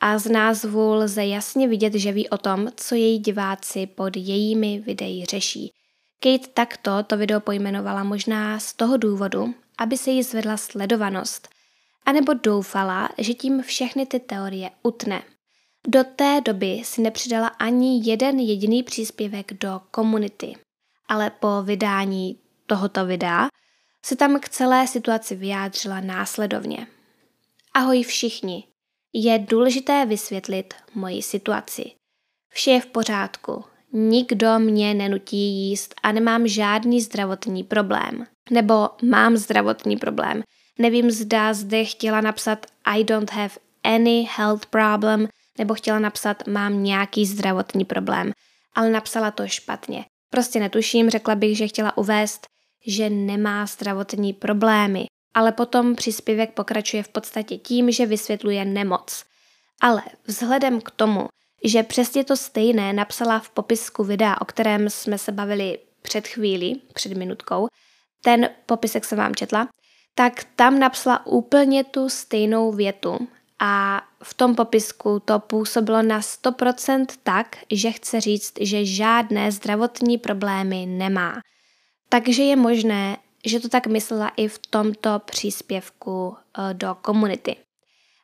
A 0.00 0.18
z 0.18 0.26
názvu 0.26 0.94
lze 0.94 1.26
jasně 1.26 1.68
vidět, 1.68 1.94
že 1.94 2.12
ví 2.12 2.28
o 2.28 2.38
tom, 2.38 2.68
co 2.76 2.94
její 2.94 3.18
diváci 3.18 3.86
pod 3.86 4.16
jejími 4.16 4.78
videí 4.78 5.24
řeší. 5.24 5.72
Kate 6.20 6.48
takto 6.54 7.02
to 7.02 7.16
video 7.16 7.40
pojmenovala 7.40 8.04
možná 8.04 8.58
z 8.58 8.74
toho 8.74 8.96
důvodu, 8.96 9.54
aby 9.78 9.98
se 9.98 10.10
jí 10.10 10.22
zvedla 10.22 10.56
sledovanost– 10.56 11.48
anebo 12.08 12.34
doufala, 12.34 13.08
že 13.18 13.34
tím 13.34 13.62
všechny 13.62 14.06
ty 14.06 14.20
teorie 14.20 14.70
utne. 14.82 15.22
Do 15.88 16.04
té 16.16 16.40
doby 16.44 16.80
si 16.84 17.00
nepřidala 17.00 17.48
ani 17.48 18.10
jeden 18.10 18.38
jediný 18.38 18.82
příspěvek 18.82 19.52
do 19.52 19.80
komunity, 19.90 20.54
ale 21.08 21.30
po 21.30 21.62
vydání 21.62 22.38
tohoto 22.66 23.06
videa 23.06 23.48
se 24.04 24.16
tam 24.16 24.40
k 24.40 24.48
celé 24.48 24.86
situaci 24.86 25.34
vyjádřila 25.36 26.00
následovně. 26.00 26.86
Ahoj 27.74 28.02
všichni, 28.02 28.64
je 29.12 29.38
důležité 29.38 30.06
vysvětlit 30.06 30.74
moji 30.94 31.22
situaci. 31.22 31.90
Vše 32.48 32.70
je 32.70 32.80
v 32.80 32.86
pořádku, 32.86 33.64
nikdo 33.92 34.58
mě 34.58 34.94
nenutí 34.94 35.36
jíst 35.36 35.94
a 36.02 36.12
nemám 36.12 36.46
žádný 36.46 37.00
zdravotní 37.00 37.64
problém. 37.64 38.26
Nebo 38.50 38.88
mám 39.02 39.36
zdravotní 39.36 39.96
problém, 39.96 40.42
Nevím, 40.78 41.10
zda 41.10 41.54
zde 41.54 41.84
chtěla 41.84 42.20
napsat 42.20 42.66
I 42.84 43.04
don't 43.04 43.30
have 43.30 43.54
any 43.84 44.28
health 44.36 44.66
problem, 44.66 45.28
nebo 45.58 45.74
chtěla 45.74 45.98
napsat 45.98 46.46
mám 46.46 46.82
nějaký 46.82 47.26
zdravotní 47.26 47.84
problém, 47.84 48.32
ale 48.74 48.90
napsala 48.90 49.30
to 49.30 49.48
špatně. 49.48 50.04
Prostě 50.30 50.60
netuším, 50.60 51.10
řekla 51.10 51.34
bych, 51.34 51.56
že 51.56 51.68
chtěla 51.68 51.96
uvést, 51.98 52.46
že 52.86 53.10
nemá 53.10 53.66
zdravotní 53.66 54.32
problémy, 54.32 55.06
ale 55.34 55.52
potom 55.52 55.94
příspěvek 55.94 56.52
pokračuje 56.52 57.02
v 57.02 57.08
podstatě 57.08 57.56
tím, 57.56 57.90
že 57.90 58.06
vysvětluje 58.06 58.64
nemoc. 58.64 59.24
Ale 59.80 60.02
vzhledem 60.26 60.80
k 60.80 60.90
tomu, 60.90 61.28
že 61.64 61.82
přesně 61.82 62.24
to 62.24 62.36
stejné 62.36 62.92
napsala 62.92 63.38
v 63.38 63.50
popisku 63.50 64.04
videa, 64.04 64.40
o 64.40 64.44
kterém 64.44 64.90
jsme 64.90 65.18
se 65.18 65.32
bavili 65.32 65.78
před 66.02 66.28
chvílí, 66.28 66.82
před 66.94 67.12
minutkou, 67.12 67.68
ten 68.22 68.50
popisek 68.66 69.04
jsem 69.04 69.18
vám 69.18 69.34
četla, 69.34 69.68
tak 70.18 70.44
tam 70.56 70.78
napsala 70.78 71.26
úplně 71.26 71.84
tu 71.84 72.08
stejnou 72.08 72.72
větu 72.72 73.28
a 73.58 74.02
v 74.22 74.34
tom 74.34 74.54
popisku 74.54 75.20
to 75.20 75.38
působilo 75.38 76.02
na 76.02 76.20
100% 76.20 77.06
tak, 77.22 77.56
že 77.70 77.90
chce 77.90 78.20
říct, 78.20 78.52
že 78.60 78.84
žádné 78.84 79.52
zdravotní 79.52 80.18
problémy 80.18 80.86
nemá. 80.86 81.40
Takže 82.08 82.42
je 82.42 82.56
možné, 82.56 83.16
že 83.46 83.60
to 83.60 83.68
tak 83.68 83.86
myslela 83.86 84.28
i 84.28 84.48
v 84.48 84.58
tomto 84.58 85.18
příspěvku 85.24 86.36
eh, 86.36 86.74
do 86.74 86.96
komunity. 87.02 87.56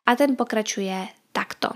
A 0.06 0.16
ten 0.16 0.36
pokračuje 0.36 1.08
takto. 1.32 1.68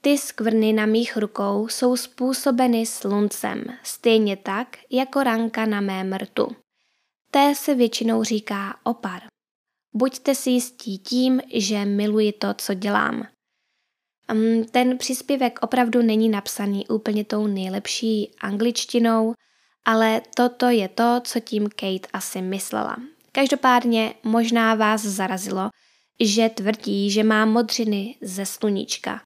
Ty 0.00 0.18
skvrny 0.18 0.72
na 0.72 0.86
mých 0.86 1.16
rukou 1.16 1.68
jsou 1.68 1.96
způsobeny 1.96 2.86
sluncem, 2.86 3.64
stejně 3.82 4.36
tak 4.36 4.78
jako 4.90 5.22
ranka 5.22 5.66
na 5.66 5.80
mém 5.80 6.12
rtu. 6.12 6.56
Té 7.30 7.54
se 7.54 7.74
většinou 7.74 8.24
říká 8.24 8.76
opar. 8.84 9.22
Buďte 9.94 10.34
si 10.34 10.50
jistí 10.50 10.98
tím, 10.98 11.40
že 11.54 11.84
miluji 11.84 12.32
to, 12.32 12.54
co 12.54 12.74
dělám. 12.74 13.26
Ten 14.70 14.98
příspěvek 14.98 15.58
opravdu 15.62 16.02
není 16.02 16.28
napsaný 16.28 16.86
úplně 16.86 17.24
tou 17.24 17.46
nejlepší 17.46 18.34
angličtinou, 18.40 19.34
ale 19.84 20.22
toto 20.36 20.66
je 20.66 20.88
to, 20.88 21.20
co 21.24 21.40
tím 21.40 21.68
Kate 21.68 22.08
asi 22.12 22.42
myslela. 22.42 22.96
Každopádně 23.32 24.14
možná 24.22 24.74
vás 24.74 25.02
zarazilo, 25.02 25.70
že 26.20 26.48
tvrdí, 26.48 27.10
že 27.10 27.24
má 27.24 27.44
modřiny 27.44 28.16
ze 28.22 28.46
sluníčka. 28.46 29.20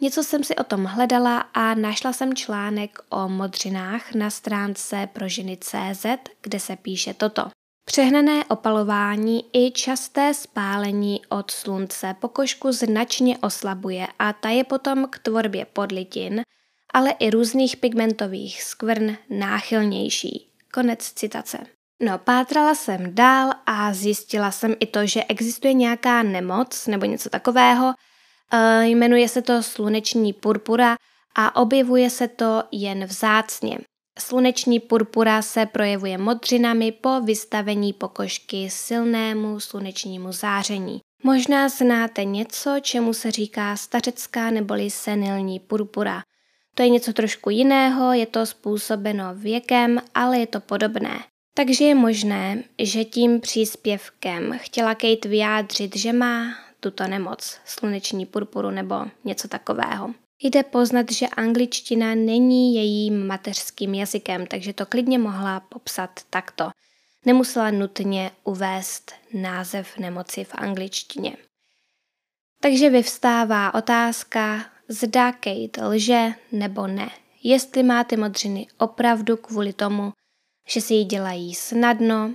Něco 0.00 0.24
jsem 0.24 0.44
si 0.44 0.56
o 0.56 0.64
tom 0.64 0.84
hledala 0.84 1.38
a 1.38 1.74
našla 1.74 2.12
jsem 2.12 2.34
článek 2.34 2.98
o 3.08 3.28
modřinách 3.28 4.14
na 4.14 4.30
stránce 4.30 5.08
pro 5.12 5.26
kde 6.42 6.60
se 6.60 6.76
píše 6.76 7.14
toto. 7.14 7.48
Přehnané 7.84 8.44
opalování 8.44 9.44
i 9.52 9.70
časté 9.70 10.34
spálení 10.34 11.20
od 11.28 11.50
slunce 11.50 12.14
pokožku 12.20 12.72
značně 12.72 13.38
oslabuje 13.38 14.06
a 14.18 14.32
ta 14.32 14.48
je 14.48 14.64
potom 14.64 15.06
k 15.10 15.18
tvorbě 15.18 15.64
podlitin, 15.64 16.42
ale 16.94 17.10
i 17.10 17.30
různých 17.30 17.76
pigmentových 17.76 18.62
skvrn 18.62 19.16
náchylnější. 19.30 20.50
Konec 20.74 21.12
citace. 21.12 21.58
No, 22.02 22.18
pátrala 22.18 22.74
jsem 22.74 23.14
dál 23.14 23.52
a 23.66 23.94
zjistila 23.94 24.50
jsem 24.50 24.74
i 24.80 24.86
to, 24.86 25.06
že 25.06 25.24
existuje 25.24 25.72
nějaká 25.72 26.22
nemoc 26.22 26.86
nebo 26.86 27.06
něco 27.06 27.30
takového, 27.30 27.94
jmenuje 28.82 29.28
se 29.28 29.42
to 29.42 29.62
sluneční 29.62 30.32
purpura 30.32 30.96
a 31.34 31.56
objevuje 31.56 32.10
se 32.10 32.28
to 32.28 32.62
jen 32.72 33.04
vzácně. 33.04 33.78
Sluneční 34.18 34.80
purpura 34.80 35.42
se 35.42 35.66
projevuje 35.66 36.18
modřinami 36.18 36.92
po 36.92 37.20
vystavení 37.20 37.92
pokožky 37.92 38.70
silnému 38.70 39.60
slunečnímu 39.60 40.32
záření. 40.32 41.00
Možná 41.22 41.68
znáte 41.68 42.24
něco, 42.24 42.76
čemu 42.80 43.12
se 43.12 43.30
říká 43.30 43.76
stařecká 43.76 44.50
neboli 44.50 44.90
senilní 44.90 45.60
purpura. 45.60 46.22
To 46.74 46.82
je 46.82 46.88
něco 46.88 47.12
trošku 47.12 47.50
jiného, 47.50 48.12
je 48.12 48.26
to 48.26 48.46
způsobeno 48.46 49.24
věkem, 49.34 50.00
ale 50.14 50.38
je 50.38 50.46
to 50.46 50.60
podobné. 50.60 51.18
Takže 51.54 51.84
je 51.84 51.94
možné, 51.94 52.62
že 52.78 53.04
tím 53.04 53.40
příspěvkem 53.40 54.58
chtěla 54.58 54.94
Kate 54.94 55.28
vyjádřit, 55.28 55.96
že 55.96 56.12
má 56.12 56.65
tuto 56.90 57.06
nemoc, 57.06 57.58
sluneční 57.64 58.26
purpuru 58.26 58.70
nebo 58.70 58.94
něco 59.24 59.48
takového. 59.48 60.14
Jde 60.42 60.62
poznat, 60.62 61.12
že 61.12 61.26
angličtina 61.26 62.14
není 62.14 62.74
jejím 62.74 63.26
mateřským 63.26 63.94
jazykem, 63.94 64.46
takže 64.46 64.72
to 64.72 64.86
klidně 64.86 65.18
mohla 65.18 65.60
popsat 65.60 66.10
takto. 66.30 66.70
Nemusela 67.24 67.70
nutně 67.70 68.30
uvést 68.44 69.12
název 69.34 69.98
nemoci 69.98 70.44
v 70.44 70.54
angličtině. 70.54 71.36
Takže 72.60 72.90
vyvstává 72.90 73.74
otázka, 73.74 74.64
zda 74.88 75.32
Kate 75.32 75.86
lže 75.86 76.28
nebo 76.52 76.86
ne. 76.86 77.10
Jestli 77.42 77.82
má 77.82 78.04
ty 78.04 78.16
modřiny 78.16 78.66
opravdu 78.78 79.36
kvůli 79.36 79.72
tomu, 79.72 80.12
že 80.68 80.80
si 80.80 80.94
ji 80.94 81.04
dělají 81.04 81.54
snadno, 81.54 82.34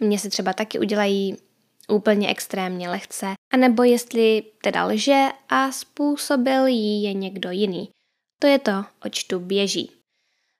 mně 0.00 0.18
se 0.18 0.30
třeba 0.30 0.52
taky 0.52 0.78
udělají 0.78 1.36
úplně 1.88 2.28
extrémně 2.28 2.88
lehce, 2.88 3.34
anebo 3.52 3.82
jestli 3.82 4.42
teda 4.62 4.84
lže 4.84 5.26
a 5.48 5.72
způsobil 5.72 6.66
jí 6.66 7.02
je 7.02 7.14
někdo 7.14 7.50
jiný. 7.50 7.88
To 8.38 8.46
je 8.46 8.58
to, 8.58 8.84
oč 9.04 9.24
tu 9.24 9.38
běží. 9.38 9.90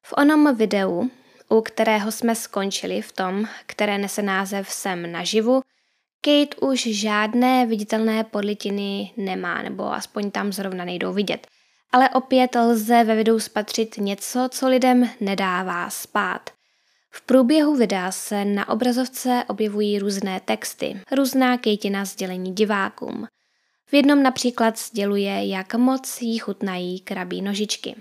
V 0.07 0.15
onom 0.17 0.57
videu, 0.57 1.11
u 1.49 1.61
kterého 1.61 2.13
jsme 2.13 2.35
skončili 2.35 3.03
v 3.03 3.13
tom, 3.13 3.49
které 3.67 3.99
nese 3.99 4.23
název 4.23 4.71
Jsem 4.71 5.13
naživu, 5.13 5.63
Kate 6.21 6.57
už 6.61 6.81
žádné 6.81 7.67
viditelné 7.67 8.25
podlitiny 8.25 9.13
nemá, 9.17 9.63
nebo 9.63 9.93
aspoň 9.93 10.31
tam 10.31 10.53
zrovna 10.53 10.85
nejdou 10.85 11.13
vidět. 11.13 11.47
Ale 11.93 12.11
opět 12.11 12.55
lze 12.55 13.05
ve 13.05 13.15
videu 13.15 13.39
spatřit 13.39 13.97
něco, 13.97 14.49
co 14.51 14.69
lidem 14.69 15.11
nedává 15.21 15.91
spát. 15.91 16.56
V 17.17 17.21
průběhu 17.21 17.77
videa 17.77 18.13
se 18.13 18.45
na 18.45 18.69
obrazovce 18.69 19.45
objevují 19.49 19.99
různé 19.99 20.41
texty, 20.41 21.01
různá 21.13 21.59
Kejtina 21.59 22.05
sdělení 22.05 22.55
divákům. 22.55 23.27
V 23.91 23.95
jednom 23.95 24.23
například 24.23 24.79
sděluje, 24.79 25.47
jak 25.47 25.75
moc 25.75 26.23
jí 26.23 26.39
chutnají 26.39 27.01
krabí 27.01 27.43
nožičky. 27.43 27.97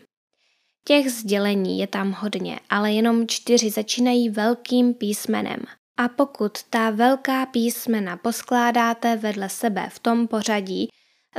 Těch 0.84 1.12
sdělení 1.12 1.80
je 1.80 1.88
tam 1.88 2.12
hodně, 2.12 2.60
ale 2.70 2.92
jenom 2.92 3.28
čtyři 3.28 3.70
začínají 3.70 4.30
velkým 4.30 4.94
písmenem. 4.94 5.60
A 5.98 6.08
pokud 6.08 6.64
ta 6.64 6.90
velká 6.90 7.46
písmena 7.46 8.18
poskládáte 8.18 9.16
vedle 9.16 9.50
sebe 9.50 9.90
v 9.90 10.00
tom 10.00 10.28
pořadí, 10.28 10.90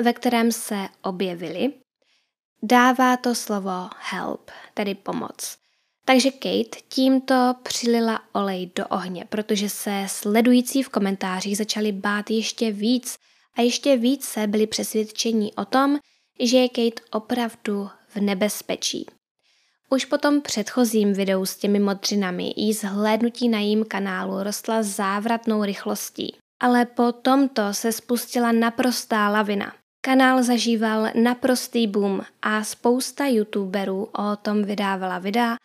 ve 0.03 0.13
kterém 0.13 0.53
se 0.53 0.89
objevily, 1.03 1.73
dává 2.63 3.17
to 3.17 3.35
slovo 3.35 3.89
help, 4.11 4.51
tedy 4.75 4.95
pomoc. 4.95 5.66
Takže 6.09 6.31
Kate 6.31 6.79
tímto 6.89 7.55
přilila 7.63 8.21
olej 8.33 8.71
do 8.77 8.87
ohně, 8.87 9.25
protože 9.29 9.69
se 9.69 10.05
sledující 10.07 10.83
v 10.83 10.89
komentářích 10.89 11.57
začali 11.57 11.93
bát 11.93 12.31
ještě 12.31 12.73
víc 12.73 13.17
a 13.57 13.61
ještě 13.61 13.97
více 13.97 14.47
byli 14.47 14.67
přesvědčení 14.67 15.55
o 15.55 15.65
tom, 15.65 15.99
že 16.41 16.59
je 16.59 16.69
Kate 16.69 17.03
opravdu 17.11 17.89
v 18.09 18.17
nebezpečí. 18.17 19.07
Už 19.91 20.05
po 20.05 20.19
tom 20.19 20.41
předchozím 20.41 21.13
videu 21.13 21.47
s 21.47 21.57
těmi 21.57 21.79
modřinami 21.79 22.53
jí 22.57 22.73
zhlédnutí 22.73 23.49
na 23.49 23.59
jím 23.59 23.85
kanálu 23.85 24.43
rostla 24.43 24.83
závratnou 24.83 25.65
rychlostí. 25.65 26.37
Ale 26.61 26.87
po 26.87 27.13
tomto 27.13 27.75
se 27.75 27.93
spustila 27.93 28.53
naprostá 28.53 29.29
lavina. 29.29 29.73
Kanál 30.01 30.43
zažíval 30.43 31.09
naprostý 31.23 31.87
boom 31.87 32.23
a 32.43 32.65
spousta 32.65 33.27
youtuberů 33.27 34.09
o 34.19 34.37
tom 34.37 34.63
vydávala 34.63 35.19
videa 35.19 35.57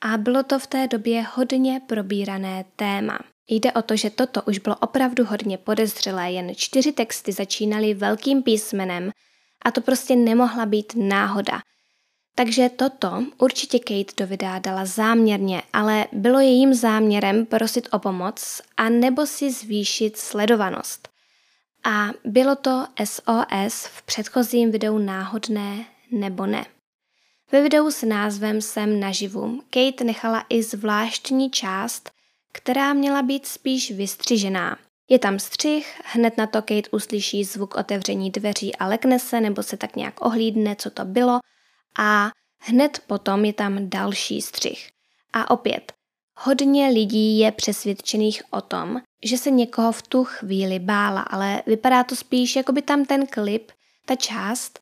a 0.00 0.16
bylo 0.16 0.42
to 0.42 0.58
v 0.58 0.66
té 0.66 0.88
době 0.88 1.26
hodně 1.34 1.80
probírané 1.86 2.64
téma. 2.76 3.18
Jde 3.48 3.72
o 3.72 3.82
to, 3.82 3.96
že 3.96 4.10
toto 4.10 4.42
už 4.42 4.58
bylo 4.58 4.76
opravdu 4.76 5.24
hodně 5.24 5.58
podezřelé, 5.58 6.32
jen 6.32 6.54
čtyři 6.54 6.92
texty 6.92 7.32
začínaly 7.32 7.94
velkým 7.94 8.42
písmenem 8.42 9.10
a 9.64 9.70
to 9.70 9.80
prostě 9.80 10.16
nemohla 10.16 10.66
být 10.66 10.92
náhoda. 10.96 11.60
Takže 12.34 12.68
toto 12.68 13.24
určitě 13.38 13.78
Kate 13.78 14.12
do 14.16 14.26
videa 14.26 14.58
dala 14.58 14.84
záměrně, 14.84 15.62
ale 15.72 16.06
bylo 16.12 16.40
jejím 16.40 16.74
záměrem 16.74 17.46
prosit 17.46 17.88
o 17.92 17.98
pomoc 17.98 18.62
a 18.76 18.88
nebo 18.88 19.26
si 19.26 19.52
zvýšit 19.52 20.16
sledovanost. 20.16 21.08
A 21.84 22.08
bylo 22.24 22.56
to 22.56 22.86
SOS 23.04 23.86
v 23.86 24.02
předchozím 24.02 24.70
videu 24.70 24.98
náhodné 24.98 25.84
nebo 26.10 26.46
ne. 26.46 26.66
Ve 27.52 27.62
videu 27.62 27.90
s 27.90 28.02
názvem 28.02 28.60
Jsem 28.60 29.00
naživu 29.00 29.62
Kate 29.70 30.04
nechala 30.04 30.44
i 30.48 30.62
zvláštní 30.62 31.50
část, 31.50 32.10
která 32.52 32.92
měla 32.92 33.22
být 33.22 33.46
spíš 33.46 33.90
vystřižená. 33.90 34.78
Je 35.08 35.18
tam 35.18 35.38
střih, 35.38 36.00
hned 36.04 36.36
na 36.36 36.46
to 36.46 36.62
Kate 36.62 36.90
uslyší 36.90 37.44
zvuk 37.44 37.74
otevření 37.74 38.30
dveří 38.30 38.76
a 38.76 38.86
lekne 38.86 39.18
se 39.18 39.40
nebo 39.40 39.62
se 39.62 39.76
tak 39.76 39.96
nějak 39.96 40.26
ohlídne, 40.26 40.76
co 40.76 40.90
to 40.90 41.04
bylo 41.04 41.40
a 41.98 42.30
hned 42.58 43.02
potom 43.06 43.44
je 43.44 43.52
tam 43.52 43.90
další 43.90 44.42
střih. 44.42 44.88
A 45.32 45.50
opět, 45.50 45.92
hodně 46.36 46.88
lidí 46.88 47.38
je 47.38 47.52
přesvědčených 47.52 48.42
o 48.50 48.60
tom, 48.60 49.00
že 49.24 49.38
se 49.38 49.50
někoho 49.50 49.92
v 49.92 50.02
tu 50.02 50.24
chvíli 50.24 50.78
bála, 50.78 51.20
ale 51.20 51.62
vypadá 51.66 52.04
to 52.04 52.16
spíš, 52.16 52.56
jako 52.56 52.72
by 52.72 52.82
tam 52.82 53.04
ten 53.04 53.26
klip, 53.26 53.72
ta 54.06 54.16
část, 54.16 54.80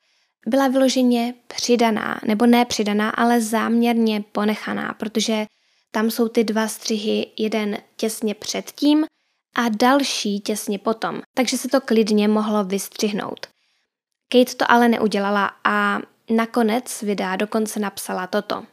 byla 0.49 0.69
vyloženě 0.69 1.35
přidaná, 1.47 2.21
nebo 2.27 2.47
ne 2.47 2.65
přidaná, 2.65 3.11
ale 3.11 3.41
záměrně 3.41 4.25
ponechaná, 4.33 4.95
protože 4.95 5.47
tam 5.91 6.11
jsou 6.11 6.29
ty 6.29 6.45
dva 6.45 6.69
střihy, 6.69 7.27
jeden 7.39 7.79
těsně 7.97 8.35
předtím 8.35 9.07
a 9.57 9.69
další 9.69 10.41
těsně 10.41 10.79
potom, 10.79 11.21
takže 11.35 11.59
se 11.59 11.69
to 11.69 11.81
klidně 11.81 12.29
mohlo 12.29 12.65
vystřihnout. 12.65 13.47
Kate 14.33 14.55
to 14.55 14.71
ale 14.71 14.89
neudělala 14.89 15.51
a 15.65 16.01
nakonec 16.31 17.03
videa 17.03 17.37
dokonce 17.37 17.81
napsala 17.81 18.27
toto. 18.27 18.65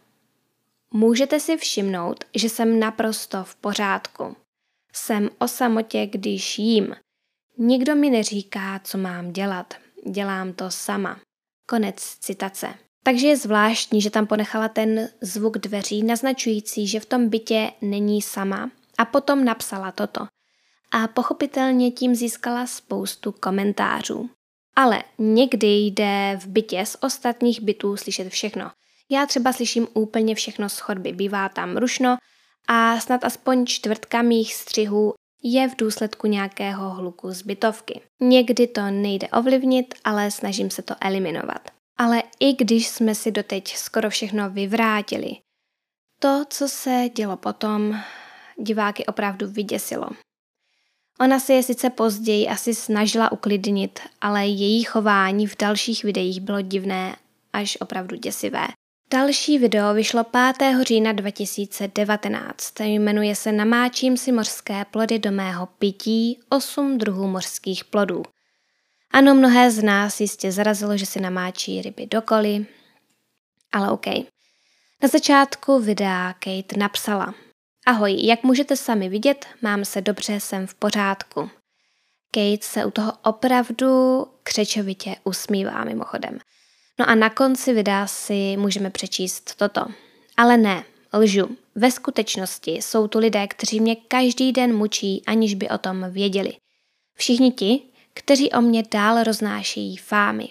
Můžete 0.93 1.39
si 1.39 1.57
všimnout, 1.57 2.23
že 2.35 2.49
jsem 2.49 2.79
naprosto 2.79 3.43
v 3.43 3.55
pořádku. 3.55 4.35
Jsem 4.93 5.29
o 5.39 5.47
samotě, 5.47 6.05
když 6.05 6.59
jím. 6.59 6.95
Nikdo 7.57 7.95
mi 7.95 8.09
neříká, 8.09 8.79
co 8.83 8.97
mám 8.97 9.33
dělat. 9.33 9.73
Dělám 10.09 10.53
to 10.53 10.71
sama. 10.71 11.19
Konec 11.65 11.95
citace. 12.19 12.73
Takže 13.03 13.27
je 13.27 13.37
zvláštní, 13.37 14.01
že 14.01 14.09
tam 14.09 14.27
ponechala 14.27 14.67
ten 14.67 15.09
zvuk 15.21 15.57
dveří 15.57 16.03
naznačující, 16.03 16.87
že 16.87 16.99
v 16.99 17.05
tom 17.05 17.29
bytě 17.29 17.71
není 17.81 18.21
sama 18.21 18.71
a 18.97 19.05
potom 19.05 19.45
napsala 19.45 19.91
toto. 19.91 20.27
A 20.91 21.07
pochopitelně 21.07 21.91
tím 21.91 22.15
získala 22.15 22.67
spoustu 22.67 23.31
komentářů. 23.31 24.29
Ale 24.75 25.03
někdy 25.17 25.67
jde 25.67 26.39
v 26.41 26.47
bytě 26.47 26.85
z 26.85 26.97
ostatních 27.01 27.61
bytů 27.61 27.97
slyšet 27.97 28.29
všechno. 28.29 28.71
Já 29.11 29.25
třeba 29.25 29.53
slyším 29.53 29.87
úplně 29.93 30.35
všechno 30.35 30.69
z 30.69 30.79
chodby, 30.79 31.13
bývá 31.13 31.49
tam 31.49 31.77
rušno 31.77 32.17
a 32.67 32.99
snad 32.99 33.23
aspoň 33.23 33.65
čtvrtka 33.65 34.21
mých 34.21 34.53
střihů 34.53 35.13
je 35.47 35.69
v 35.69 35.75
důsledku 35.77 36.27
nějakého 36.27 36.89
hluku 36.89 37.31
z 37.31 37.41
bytovky. 37.41 38.01
Někdy 38.21 38.67
to 38.67 38.81
nejde 38.91 39.27
ovlivnit, 39.27 39.93
ale 40.03 40.31
snažím 40.31 40.69
se 40.69 40.81
to 40.81 40.95
eliminovat. 41.01 41.69
Ale 41.97 42.23
i 42.39 42.53
když 42.53 42.87
jsme 42.87 43.15
si 43.15 43.31
doteď 43.31 43.75
skoro 43.75 44.09
všechno 44.09 44.49
vyvrátili, 44.49 45.31
to, 46.19 46.43
co 46.49 46.67
se 46.67 47.09
dělo 47.15 47.37
potom, 47.37 47.99
diváky 48.57 49.05
opravdu 49.05 49.47
vyděsilo. 49.47 50.07
Ona 51.19 51.39
se 51.39 51.53
je 51.53 51.63
sice 51.63 51.89
později 51.89 52.47
asi 52.47 52.75
snažila 52.75 53.31
uklidnit, 53.31 53.99
ale 54.21 54.47
její 54.47 54.83
chování 54.83 55.47
v 55.47 55.57
dalších 55.57 56.03
videích 56.03 56.41
bylo 56.41 56.61
divné 56.61 57.15
až 57.53 57.77
opravdu 57.81 58.15
děsivé. 58.15 58.67
Další 59.11 59.57
video 59.57 59.93
vyšlo 59.93 60.23
5. 60.23 60.83
října 60.83 61.11
2019. 61.11 62.79
Jmenuje 62.79 63.35
se 63.35 63.51
Namáčím 63.51 64.17
si 64.17 64.31
mořské 64.31 64.85
plody 64.85 65.19
do 65.19 65.31
mého 65.31 65.65
pití 65.65 66.39
8 66.49 66.97
druhů 66.97 67.27
mořských 67.27 67.85
plodů. 67.85 68.23
Ano, 69.11 69.35
mnohé 69.35 69.71
z 69.71 69.83
nás 69.83 70.21
jistě 70.21 70.51
zarazilo, 70.51 70.97
že 70.97 71.05
si 71.05 71.19
namáčí 71.19 71.81
ryby 71.81 72.07
do 72.07 72.21
koli, 72.21 72.65
ale 73.71 73.91
OK. 73.91 74.05
Na 75.03 75.07
začátku 75.11 75.79
videa 75.79 76.33
Kate 76.33 76.77
napsala 76.77 77.33
Ahoj, 77.85 78.25
jak 78.25 78.43
můžete 78.43 78.77
sami 78.77 79.09
vidět, 79.09 79.45
mám 79.61 79.85
se 79.85 80.01
dobře, 80.01 80.39
jsem 80.39 80.67
v 80.67 80.73
pořádku. 80.73 81.49
Kate 82.31 82.65
se 82.65 82.85
u 82.85 82.91
toho 82.91 83.13
opravdu 83.23 84.25
křečovitě 84.43 85.15
usmívá 85.23 85.83
mimochodem. 85.83 86.39
No 86.99 87.09
a 87.09 87.15
na 87.15 87.29
konci 87.29 87.73
videa 87.73 88.07
si 88.07 88.57
můžeme 88.57 88.89
přečíst 88.89 89.55
toto. 89.55 89.85
Ale 90.37 90.57
ne, 90.57 90.83
Lžu. 91.13 91.57
Ve 91.75 91.91
skutečnosti 91.91 92.71
jsou 92.71 93.07
tu 93.07 93.19
lidé, 93.19 93.47
kteří 93.47 93.79
mě 93.79 93.95
každý 93.95 94.51
den 94.51 94.75
mučí, 94.75 95.23
aniž 95.27 95.55
by 95.55 95.69
o 95.69 95.77
tom 95.77 96.05
věděli. 96.11 96.53
Všichni 97.13 97.51
ti, 97.51 97.81
kteří 98.13 98.51
o 98.51 98.61
mě 98.61 98.83
dál 98.91 99.23
roznášejí 99.23 99.97
fámy. 99.97 100.47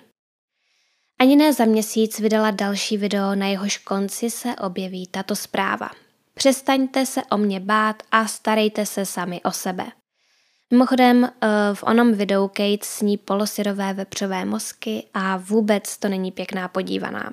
Ani 1.19 1.37
ne 1.37 1.53
za 1.53 1.65
měsíc 1.65 2.21
vydala 2.21 2.51
další 2.51 2.97
video, 2.97 3.35
na 3.35 3.47
jehož 3.47 3.79
konci 3.79 4.31
se 4.31 4.57
objeví 4.57 5.07
tato 5.07 5.37
zpráva. 5.37 5.91
Přestaňte 6.35 7.07
se 7.07 7.23
o 7.31 7.37
mě 7.37 7.61
bát 7.61 8.03
a 8.11 8.27
starejte 8.27 8.87
se 8.87 9.07
sami 9.07 9.43
o 9.43 9.51
sebe. 9.51 9.87
Mimochodem, 10.71 11.25
eh, 11.25 11.49
v 11.75 11.83
onom 11.83 12.13
videu 12.13 12.49
Kate 12.49 12.85
sní 12.85 13.19
polosirové 13.19 13.93
vepřové 13.95 14.45
mozky 14.45 15.07
a 15.15 15.37
vůbec 15.37 15.99
to 15.99 16.09
není 16.09 16.33
pěkná 16.33 16.69
podívaná. 16.69 17.33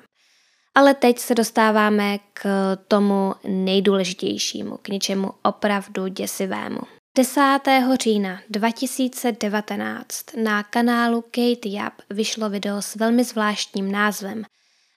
Ale 0.74 0.94
teď 0.94 1.18
se 1.18 1.34
dostáváme 1.34 2.18
k 2.32 2.76
tomu 2.88 3.34
nejdůležitějšímu, 3.44 4.76
k 4.82 4.88
něčemu 4.88 5.30
opravdu 5.42 6.06
děsivému. 6.06 6.80
10. 7.16 7.60
října 8.00 8.40
2019 8.50 10.36
na 10.42 10.62
kanálu 10.62 11.22
Kate 11.22 11.68
Yap 11.68 11.92
vyšlo 12.10 12.50
video 12.50 12.82
s 12.82 12.96
velmi 12.96 13.24
zvláštním 13.24 13.92
názvem. 13.92 14.44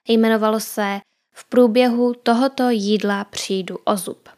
Jmenovalo 0.07 0.59
se 0.59 0.99
V 1.33 1.49
průběhu 1.49 2.13
tohoto 2.13 2.69
jídla 2.69 3.23
přijdu 3.23 3.77
o 3.85 3.97
zub. 3.97 4.29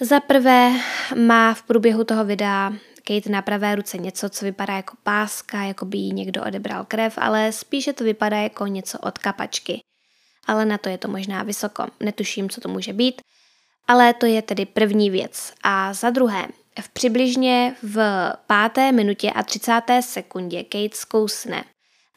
Za 0.00 0.20
prvé 0.20 0.72
má 1.14 1.54
v 1.54 1.62
průběhu 1.62 2.04
toho 2.04 2.24
videa 2.24 2.72
Kate 3.04 3.30
na 3.30 3.42
pravé 3.42 3.74
ruce 3.74 3.98
něco, 3.98 4.28
co 4.28 4.44
vypadá 4.44 4.76
jako 4.76 4.96
páska, 5.02 5.62
jako 5.62 5.84
by 5.84 5.98
jí 5.98 6.12
někdo 6.12 6.42
odebral 6.42 6.84
krev, 6.84 7.18
ale 7.18 7.52
spíše 7.52 7.92
to 7.92 8.04
vypadá 8.04 8.36
jako 8.36 8.66
něco 8.66 8.98
od 8.98 9.18
kapačky. 9.18 9.80
Ale 10.46 10.64
na 10.64 10.78
to 10.78 10.88
je 10.88 10.98
to 10.98 11.08
možná 11.08 11.42
vysoko. 11.42 11.86
Netuším, 12.00 12.50
co 12.50 12.60
to 12.60 12.68
může 12.68 12.92
být. 12.92 13.20
Ale 13.88 14.14
to 14.14 14.26
je 14.26 14.42
tedy 14.42 14.66
první 14.66 15.10
věc. 15.10 15.52
A 15.62 15.92
za 15.92 16.10
druhé, 16.10 16.48
v 16.80 16.88
přibližně 16.88 17.76
v 17.82 18.32
páté 18.46 18.92
minutě 18.92 19.30
a 19.30 19.42
30. 19.42 19.82
sekundě 20.00 20.64
Kate 20.64 20.96
zkousne 20.96 21.64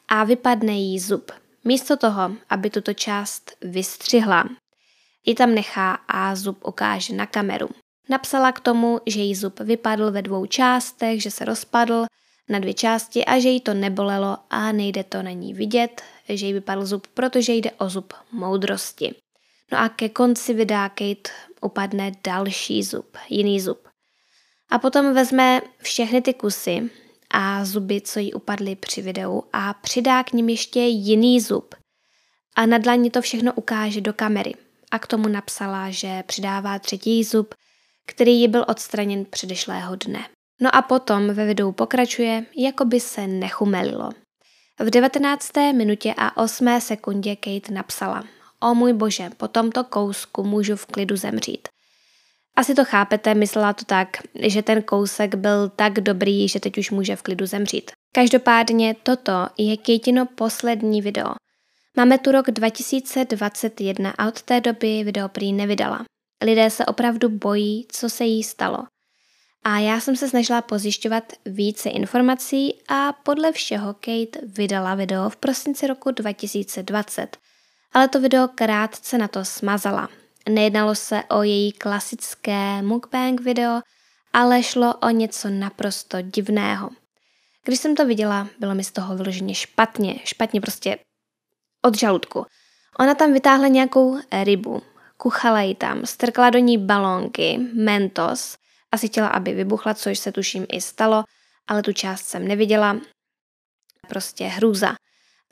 a 0.08 0.24
vypadne 0.24 0.72
jí 0.72 1.00
zub. 1.00 1.32
Místo 1.64 1.96
toho, 1.96 2.32
aby 2.50 2.70
tuto 2.70 2.94
část 2.94 3.52
vystřihla, 3.62 4.44
ji 5.26 5.34
tam 5.34 5.54
nechá 5.54 5.92
a 6.08 6.34
zub 6.36 6.64
ukáže 6.64 7.14
na 7.14 7.26
kameru. 7.26 7.68
Napsala 8.08 8.52
k 8.52 8.60
tomu, 8.60 9.00
že 9.06 9.20
jí 9.20 9.34
zub 9.34 9.60
vypadl 9.60 10.10
ve 10.10 10.22
dvou 10.22 10.46
částech, 10.46 11.22
že 11.22 11.30
se 11.30 11.44
rozpadl 11.44 12.06
na 12.48 12.58
dvě 12.58 12.74
části 12.74 13.24
a 13.24 13.38
že 13.38 13.48
jí 13.48 13.60
to 13.60 13.74
nebolelo 13.74 14.38
a 14.50 14.72
nejde 14.72 15.04
to 15.04 15.22
na 15.22 15.30
ní 15.30 15.54
vidět, 15.54 16.02
že 16.28 16.46
jí 16.46 16.52
vypadl 16.52 16.86
zub, 16.86 17.06
protože 17.06 17.52
jde 17.52 17.70
o 17.70 17.88
zub 17.88 18.14
moudrosti. 18.32 19.14
No 19.72 19.78
a 19.78 19.88
ke 19.88 20.08
konci 20.08 20.54
videa 20.54 20.88
Kate 20.88 21.30
upadne 21.60 22.12
další 22.24 22.82
zub, 22.82 23.16
jiný 23.28 23.60
zub. 23.60 23.88
A 24.70 24.78
potom 24.78 25.14
vezme 25.14 25.60
všechny 25.82 26.22
ty 26.22 26.34
kusy 26.34 26.90
a 27.30 27.64
zuby, 27.64 28.00
co 28.00 28.18
jí 28.18 28.34
upadly 28.34 28.76
při 28.76 29.02
videu 29.02 29.42
a 29.52 29.74
přidá 29.74 30.22
k 30.24 30.32
ním 30.32 30.48
ještě 30.48 30.80
jiný 30.80 31.40
zub. 31.40 31.74
A 32.56 32.66
na 32.66 32.78
dlaní 32.78 33.10
to 33.10 33.22
všechno 33.22 33.52
ukáže 33.52 34.00
do 34.00 34.12
kamery. 34.12 34.54
A 34.90 34.98
k 34.98 35.06
tomu 35.06 35.28
napsala, 35.28 35.90
že 35.90 36.22
přidává 36.26 36.78
třetí 36.78 37.24
zub, 37.24 37.54
který 38.06 38.40
jí 38.40 38.48
byl 38.48 38.64
odstraněn 38.68 39.24
předešlého 39.24 39.96
dne. 39.96 40.28
No 40.60 40.74
a 40.76 40.82
potom 40.82 41.34
ve 41.34 41.46
videu 41.46 41.72
pokračuje, 41.72 42.44
jako 42.56 42.84
by 42.84 43.00
se 43.00 43.26
nechumelilo. 43.26 44.10
V 44.80 44.90
19. 44.90 45.56
minutě 45.56 46.14
a 46.16 46.36
8. 46.36 46.80
sekundě 46.80 47.36
Kate 47.36 47.72
napsala 47.72 48.24
O 48.62 48.74
můj 48.74 48.92
bože, 48.92 49.30
po 49.36 49.48
tomto 49.48 49.84
kousku 49.84 50.44
můžu 50.44 50.76
v 50.76 50.86
klidu 50.86 51.16
zemřít. 51.16 51.68
Asi 52.56 52.74
to 52.74 52.84
chápete, 52.84 53.34
myslela 53.34 53.72
to 53.72 53.84
tak, 53.84 54.08
že 54.42 54.62
ten 54.62 54.82
kousek 54.82 55.34
byl 55.34 55.68
tak 55.68 55.92
dobrý, 55.92 56.48
že 56.48 56.60
teď 56.60 56.78
už 56.78 56.90
může 56.90 57.16
v 57.16 57.22
klidu 57.22 57.46
zemřít. 57.46 57.90
Každopádně 58.14 58.94
toto 59.02 59.46
je 59.58 59.76
Kejtino 59.76 60.26
poslední 60.26 61.02
video. 61.02 61.32
Máme 61.96 62.18
tu 62.18 62.32
rok 62.32 62.50
2021 62.50 64.14
a 64.18 64.28
od 64.28 64.42
té 64.42 64.60
doby 64.60 65.04
video 65.04 65.28
prý 65.28 65.52
nevydala. 65.52 66.04
Lidé 66.44 66.70
se 66.70 66.86
opravdu 66.86 67.28
bojí, 67.28 67.86
co 67.92 68.08
se 68.10 68.24
jí 68.24 68.42
stalo. 68.42 68.78
A 69.64 69.78
já 69.78 70.00
jsem 70.00 70.16
se 70.16 70.28
snažila 70.28 70.62
pozjišťovat 70.62 71.32
více 71.46 71.88
informací 71.90 72.74
a 72.88 73.12
podle 73.12 73.52
všeho 73.52 73.94
Kate 73.94 74.46
vydala 74.46 74.94
video 74.94 75.30
v 75.30 75.36
prosinci 75.36 75.86
roku 75.86 76.10
2020, 76.10 77.36
ale 77.92 78.08
to 78.08 78.20
video 78.20 78.48
krátce 78.48 79.18
na 79.18 79.28
to 79.28 79.44
smazala. 79.44 80.08
Nejednalo 80.48 80.94
se 80.94 81.22
o 81.30 81.42
její 81.42 81.72
klasické 81.72 82.82
mukbang 82.82 83.40
video, 83.40 83.80
ale 84.32 84.62
šlo 84.62 84.94
o 84.94 85.10
něco 85.10 85.50
naprosto 85.50 86.22
divného. 86.22 86.90
Když 87.64 87.80
jsem 87.80 87.94
to 87.94 88.06
viděla, 88.06 88.48
bylo 88.58 88.74
mi 88.74 88.84
z 88.84 88.90
toho 88.90 89.16
vyloženě 89.16 89.54
špatně, 89.54 90.18
špatně 90.24 90.60
prostě 90.60 90.98
od 91.82 91.98
žaludku. 91.98 92.46
Ona 92.98 93.14
tam 93.14 93.32
vytáhla 93.32 93.68
nějakou 93.68 94.18
rybu, 94.42 94.82
kuchala 95.16 95.60
ji 95.60 95.74
tam, 95.74 96.06
strkla 96.06 96.50
do 96.50 96.58
ní 96.58 96.78
balónky, 96.78 97.58
mentos, 97.74 98.56
asi 98.92 99.08
chtěla, 99.08 99.28
aby 99.28 99.54
vybuchla, 99.54 99.94
což 99.94 100.18
se 100.18 100.32
tuším 100.32 100.66
i 100.72 100.80
stalo, 100.80 101.24
ale 101.68 101.82
tu 101.82 101.92
část 101.92 102.22
jsem 102.22 102.48
neviděla. 102.48 102.96
Prostě 104.08 104.44
hrůza. 104.44 104.94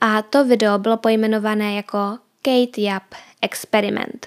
A 0.00 0.22
to 0.22 0.44
video 0.44 0.78
bylo 0.78 0.96
pojmenované 0.96 1.74
jako 1.74 2.18
Kate 2.42 2.80
Yap 2.80 3.14
Experiment. 3.42 4.26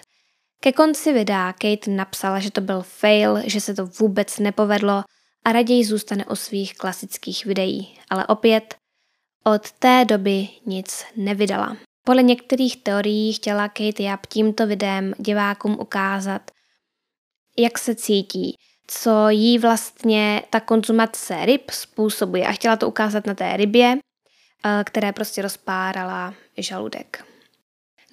Ke 0.60 0.72
konci 0.72 1.14
videa 1.14 1.54
Kate 1.54 1.92
napsala, 1.92 2.40
že 2.40 2.52
to 2.52 2.62
byl 2.62 2.82
fail, 2.82 3.42
že 3.46 3.62
se 3.62 3.74
to 3.74 3.86
vůbec 3.86 4.40
nepovedlo 4.40 5.04
a 5.46 5.52
raději 5.52 5.86
zůstane 5.86 6.26
u 6.26 6.36
svých 6.36 6.74
klasických 6.74 7.46
videí. 7.46 8.00
Ale 8.10 8.28
opět, 8.28 8.76
od 9.44 9.72
té 9.72 10.06
doby 10.06 10.48
nic 10.66 11.06
nevydala. 11.16 11.78
Podle 12.04 12.24
některých 12.24 12.84
teorií 12.84 13.34
chtěla 13.34 13.68
Kate 13.68 14.04
Yap 14.04 14.26
tímto 14.26 14.68
videem 14.68 15.14
divákům 15.18 15.78
ukázat, 15.80 16.52
jak 17.58 17.78
se 17.78 17.96
cítí, 17.96 18.58
co 18.88 19.30
jí 19.30 19.60
vlastně 19.60 20.44
ta 20.50 20.60
konzumace 20.60 21.46
ryb 21.46 21.72
způsobuje. 21.72 22.48
A 22.48 22.52
chtěla 22.52 22.76
to 22.76 22.88
ukázat 22.88 23.28
na 23.28 23.34
té 23.34 23.58
rybě, 23.58 23.98
eh, 24.66 24.84
které 24.84 25.14
prostě 25.14 25.42
rozpárala 25.42 26.34
žaludek. 26.58 27.26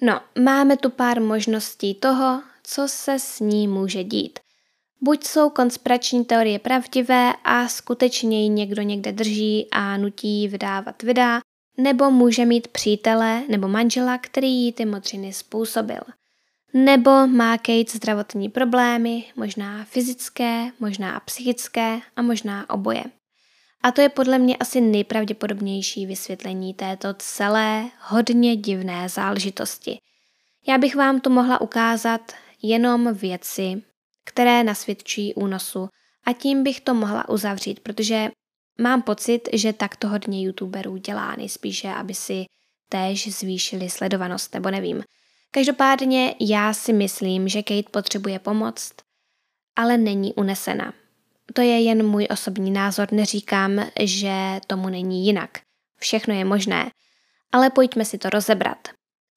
No, 0.01 0.21
máme 0.43 0.77
tu 0.77 0.89
pár 0.89 1.21
možností 1.21 1.95
toho, 1.95 2.41
co 2.63 2.87
se 2.87 3.19
s 3.19 3.39
ní 3.39 3.67
může 3.67 4.03
dít. 4.03 4.39
Buď 5.01 5.23
jsou 5.23 5.49
konspirační 5.49 6.25
teorie 6.25 6.59
pravdivé 6.59 7.33
a 7.43 7.67
skutečně 7.67 8.43
ji 8.43 8.49
někdo 8.49 8.81
někde 8.81 9.11
drží 9.11 9.67
a 9.71 9.97
nutí 9.97 10.47
vydávat 10.47 11.03
videa, 11.03 11.39
nebo 11.79 12.11
může 12.11 12.45
mít 12.45 12.67
přítele 12.67 13.43
nebo 13.47 13.67
manžela, 13.67 14.17
který 14.17 14.51
jí 14.51 14.73
ty 14.73 14.85
modřiny 14.85 15.33
způsobil. 15.33 16.01
Nebo 16.73 17.27
má 17.27 17.57
Kate 17.57 17.91
zdravotní 17.91 18.49
problémy, 18.49 19.23
možná 19.35 19.83
fyzické, 19.83 20.71
možná 20.79 21.19
psychické 21.19 21.99
a 22.15 22.21
možná 22.21 22.69
oboje. 22.69 23.03
A 23.83 23.91
to 23.91 24.01
je 24.01 24.09
podle 24.09 24.39
mě 24.39 24.57
asi 24.57 24.81
nejpravděpodobnější 24.81 26.05
vysvětlení 26.05 26.73
této 26.73 27.13
celé 27.13 27.89
hodně 27.99 28.55
divné 28.55 29.09
záležitosti. 29.09 29.97
Já 30.67 30.77
bych 30.77 30.95
vám 30.95 31.19
tu 31.19 31.29
mohla 31.29 31.61
ukázat 31.61 32.33
jenom 32.61 33.13
věci, 33.13 33.81
které 34.25 34.63
nasvědčují 34.63 35.33
únosu 35.33 35.87
a 36.25 36.33
tím 36.33 36.63
bych 36.63 36.81
to 36.81 36.93
mohla 36.93 37.29
uzavřít, 37.29 37.79
protože 37.79 38.29
Mám 38.79 39.01
pocit, 39.01 39.49
že 39.53 39.73
tak 39.73 39.95
to 39.95 40.07
hodně 40.07 40.43
youtuberů 40.43 40.97
dělá, 40.97 41.35
nejspíše, 41.35 41.87
aby 41.87 42.13
si 42.13 42.45
též 42.89 43.39
zvýšili 43.39 43.89
sledovanost, 43.89 44.53
nebo 44.53 44.71
nevím. 44.71 45.03
Každopádně 45.51 46.35
já 46.39 46.73
si 46.73 46.93
myslím, 46.93 47.47
že 47.47 47.63
Kate 47.63 47.89
potřebuje 47.91 48.39
pomoc, 48.39 48.91
ale 49.75 49.97
není 49.97 50.33
unesena. 50.33 50.93
To 51.53 51.61
je 51.61 51.81
jen 51.81 52.07
můj 52.07 52.27
osobní 52.31 52.71
názor, 52.71 53.07
neříkám, 53.11 53.85
že 53.99 54.59
tomu 54.67 54.89
není 54.89 55.25
jinak. 55.25 55.49
Všechno 55.99 56.33
je 56.33 56.45
možné, 56.45 56.91
ale 57.51 57.69
pojďme 57.69 58.05
si 58.05 58.17
to 58.17 58.29
rozebrat. 58.29 58.87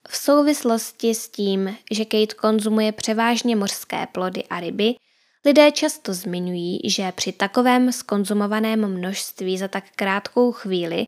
V 0.09 0.17
souvislosti 0.17 1.15
s 1.15 1.29
tím, 1.29 1.77
že 1.91 2.05
Kate 2.05 2.35
konzumuje 2.35 2.93
převážně 2.93 3.57
mořské 3.57 4.07
plody 4.07 4.45
a 4.51 4.61
ryby, 4.61 4.95
Lidé 5.47 5.73
často 5.73 6.15
zmiňují, 6.15 6.81
že 6.85 7.13
při 7.13 7.33
takovém 7.33 7.93
skonzumovaném 7.93 8.87
množství 8.87 9.59
za 9.59 9.69
tak 9.69 9.85
krátkou 9.97 10.53
chvíli 10.53 11.05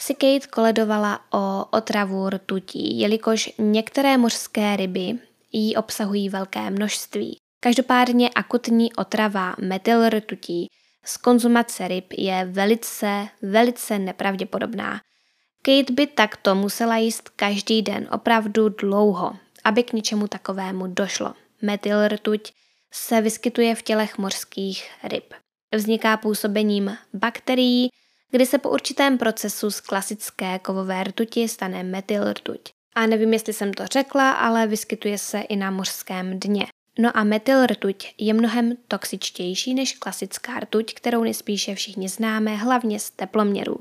si 0.00 0.14
Kate 0.14 0.46
koledovala 0.46 1.20
o 1.32 1.64
otravu 1.70 2.30
rtutí, 2.30 3.00
jelikož 3.00 3.52
některé 3.58 4.18
mořské 4.18 4.76
ryby 4.76 5.18
jí 5.52 5.76
obsahují 5.76 6.28
velké 6.28 6.70
množství. 6.70 7.36
Každopádně 7.60 8.30
akutní 8.30 8.92
otrava 8.92 9.54
metylrtutí 9.60 10.66
z 11.04 11.16
konzumace 11.16 11.88
ryb 11.88 12.12
je 12.18 12.44
velice, 12.44 13.28
velice 13.42 13.98
nepravděpodobná. 13.98 15.00
Kate 15.62 15.92
by 15.92 16.06
takto 16.06 16.54
musela 16.54 16.96
jíst 16.96 17.28
každý 17.28 17.82
den 17.82 18.08
opravdu 18.12 18.68
dlouho 18.68 19.32
aby 19.66 19.82
k 19.82 19.92
něčemu 19.92 20.28
takovému 20.28 20.86
došlo. 20.86 21.34
Metyl 21.62 22.08
rtuť 22.08 22.52
se 22.92 23.20
vyskytuje 23.20 23.74
v 23.74 23.82
tělech 23.82 24.18
mořských 24.18 24.90
ryb. 25.04 25.34
Vzniká 25.74 26.16
působením 26.16 26.96
bakterií, 27.14 27.88
kdy 28.30 28.46
se 28.46 28.58
po 28.58 28.70
určitém 28.70 29.18
procesu 29.18 29.70
z 29.70 29.80
klasické 29.80 30.58
kovové 30.58 31.04
rtuti 31.04 31.48
stane 31.48 31.82
metyl 31.82 32.32
rtuť. 32.32 32.60
A 32.94 33.06
nevím, 33.06 33.32
jestli 33.32 33.52
jsem 33.52 33.74
to 33.74 33.86
řekla, 33.86 34.30
ale 34.30 34.66
vyskytuje 34.66 35.18
se 35.18 35.40
i 35.40 35.56
na 35.56 35.70
mořském 35.70 36.40
dně. 36.40 36.66
No 36.98 37.16
a 37.16 37.24
metyl 37.24 37.66
rtuť 37.66 38.14
je 38.18 38.34
mnohem 38.34 38.76
toxičtější 38.88 39.74
než 39.74 39.92
klasická 39.92 40.60
rtuť, 40.60 40.94
kterou 40.94 41.22
nejspíše 41.22 41.74
všichni 41.74 42.08
známe, 42.08 42.56
hlavně 42.56 43.00
z 43.00 43.10
teploměrů. 43.10 43.76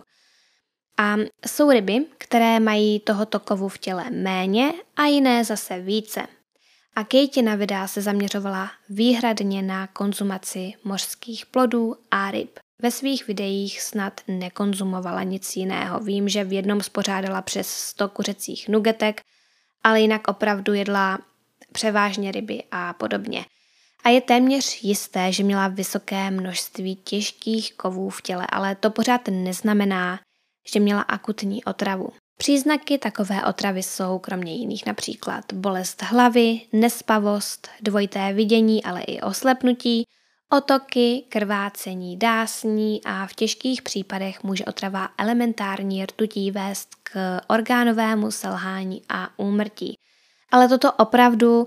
A 0.98 1.16
jsou 1.48 1.72
ryby, 1.72 2.06
které 2.18 2.60
mají 2.60 3.00
tohoto 3.00 3.40
kovu 3.40 3.70
v 3.70 3.78
těle 3.78 4.10
méně 4.10 4.74
a 4.96 5.06
jiné 5.06 5.44
zase 5.44 5.80
více. 5.80 6.28
A 6.96 7.04
Kejtina 7.04 7.56
videa 7.56 7.88
se 7.88 8.02
zaměřovala 8.02 8.72
výhradně 8.90 9.62
na 9.62 9.88
konzumaci 9.88 10.74
mořských 10.84 11.46
plodů 11.46 11.96
a 12.12 12.32
ryb. 12.32 12.60
Ve 12.82 12.92
svých 12.92 13.28
videích 13.28 13.82
snad 13.82 14.22
nekonzumovala 14.28 15.24
nic 15.24 15.56
jiného. 15.56 16.00
Vím, 16.00 16.30
že 16.30 16.44
v 16.44 16.54
jednom 16.54 16.82
spořádala 16.82 17.42
přes 17.42 17.68
100 17.68 18.10
kuřecích 18.10 18.70
nugetek, 18.70 19.22
ale 19.84 20.02
jinak 20.02 20.28
opravdu 20.28 20.74
jedla 20.74 21.20
převážně 21.72 22.32
ryby 22.32 22.64
a 22.72 22.94
podobně. 22.94 23.46
A 24.04 24.10
je 24.10 24.22
téměř 24.22 24.84
jisté, 24.84 25.32
že 25.32 25.44
měla 25.44 25.68
vysoké 25.68 26.32
množství 26.32 26.96
těžkých 26.96 27.74
kovů 27.74 28.10
v 28.10 28.22
těle, 28.22 28.48
ale 28.50 28.76
to 28.76 28.90
pořád 28.90 29.22
neznamená, 29.28 30.20
že 30.74 30.80
měla 30.80 31.02
akutní 31.02 31.64
otravu. 31.64 32.10
Příznaky 32.38 32.98
takové 32.98 33.46
otravy 33.46 33.84
jsou 33.84 34.20
kromě 34.20 34.56
jiných 34.56 34.86
například 34.86 35.54
bolest 35.54 36.02
hlavy, 36.02 36.62
nespavost, 36.74 37.68
dvojité 37.82 38.34
vidění, 38.34 38.84
ale 38.84 39.02
i 39.02 39.22
oslepnutí, 39.22 40.04
otoky, 40.52 41.24
krvácení, 41.30 42.18
dásní 42.18 43.02
a 43.06 43.28
v 43.28 43.34
těžkých 43.34 43.82
případech 43.82 44.44
může 44.44 44.66
otrava 44.66 45.10
elementární 45.18 46.06
rtutí 46.06 46.52
vést 46.52 46.90
k 47.04 47.40
orgánovému 47.48 48.32
selhání 48.32 49.02
a 49.10 49.40
úmrtí. 49.40 49.96
Ale 50.52 50.68
toto 50.68 50.92
opravdu 50.92 51.66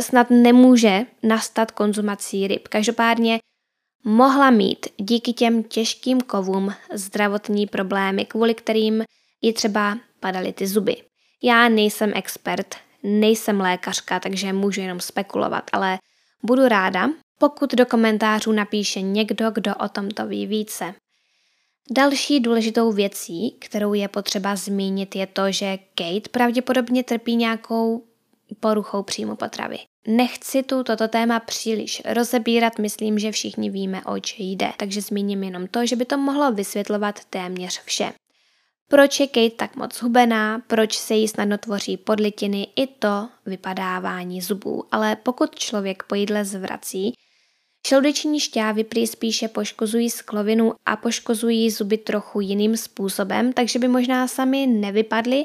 snad 0.00 0.30
nemůže 0.30 1.06
nastat 1.22 1.70
konzumací 1.70 2.48
ryb. 2.48 2.68
Každopádně 2.68 3.38
mohla 4.04 4.50
mít 4.50 4.86
díky 4.96 5.32
těm 5.32 5.62
těžkým 5.62 6.20
kovům 6.20 6.72
zdravotní 6.92 7.66
problémy, 7.66 8.24
kvůli 8.24 8.54
kterým 8.54 9.04
ji 9.46 9.52
třeba 9.52 9.98
padaly 10.20 10.52
ty 10.52 10.66
zuby. 10.66 10.96
Já 11.42 11.68
nejsem 11.68 12.12
expert, 12.14 12.74
nejsem 13.02 13.60
lékařka, 13.60 14.20
takže 14.20 14.52
můžu 14.52 14.80
jenom 14.80 15.00
spekulovat, 15.00 15.64
ale 15.72 15.98
budu 16.42 16.68
ráda, 16.68 17.10
pokud 17.38 17.74
do 17.74 17.86
komentářů 17.86 18.52
napíše 18.52 19.00
někdo, 19.00 19.50
kdo 19.50 19.74
o 19.74 19.88
tomto 19.88 20.26
ví 20.26 20.46
více. 20.46 20.94
Další 21.90 22.40
důležitou 22.40 22.92
věcí, 22.92 23.56
kterou 23.60 23.94
je 23.94 24.08
potřeba 24.08 24.56
zmínit, 24.56 25.16
je 25.16 25.26
to, 25.26 25.52
že 25.52 25.78
Kate 25.94 26.28
pravděpodobně 26.30 27.04
trpí 27.04 27.36
nějakou 27.36 28.04
poruchou 28.60 29.02
příjmu 29.02 29.36
potravy. 29.36 29.78
Nechci 30.08 30.62
tu 30.62 30.84
toto 30.84 31.08
téma 31.08 31.40
příliš 31.40 32.02
rozebírat, 32.04 32.78
myslím, 32.78 33.18
že 33.18 33.32
všichni 33.32 33.70
víme, 33.70 34.02
oč 34.04 34.34
jde, 34.38 34.72
takže 34.76 35.00
zmíním 35.00 35.42
jenom 35.42 35.66
to, 35.66 35.86
že 35.86 35.96
by 35.96 36.04
to 36.04 36.18
mohlo 36.18 36.52
vysvětlovat 36.52 37.24
téměř 37.24 37.82
vše. 37.84 38.12
Proč 38.88 39.20
je 39.20 39.26
Kate 39.26 39.50
tak 39.50 39.76
moc 39.76 40.02
hubená, 40.02 40.62
proč 40.66 40.98
se 40.98 41.14
jí 41.14 41.28
snadno 41.28 41.58
tvoří 41.58 41.96
podlitiny, 41.96 42.68
i 42.76 42.86
to 42.86 43.28
vypadávání 43.46 44.40
zubů. 44.40 44.84
Ale 44.92 45.16
pokud 45.16 45.58
člověk 45.58 46.02
po 46.02 46.14
jídle 46.14 46.44
zvrací, 46.44 47.12
Žaludeční 47.88 48.40
šťávy 48.40 48.84
prý 48.84 49.06
spíše 49.06 49.48
poškozují 49.48 50.10
sklovinu 50.10 50.74
a 50.86 50.96
poškozují 50.96 51.70
zuby 51.70 51.98
trochu 51.98 52.40
jiným 52.40 52.76
způsobem, 52.76 53.52
takže 53.52 53.78
by 53.78 53.88
možná 53.88 54.28
sami 54.28 54.66
nevypadly, 54.66 55.44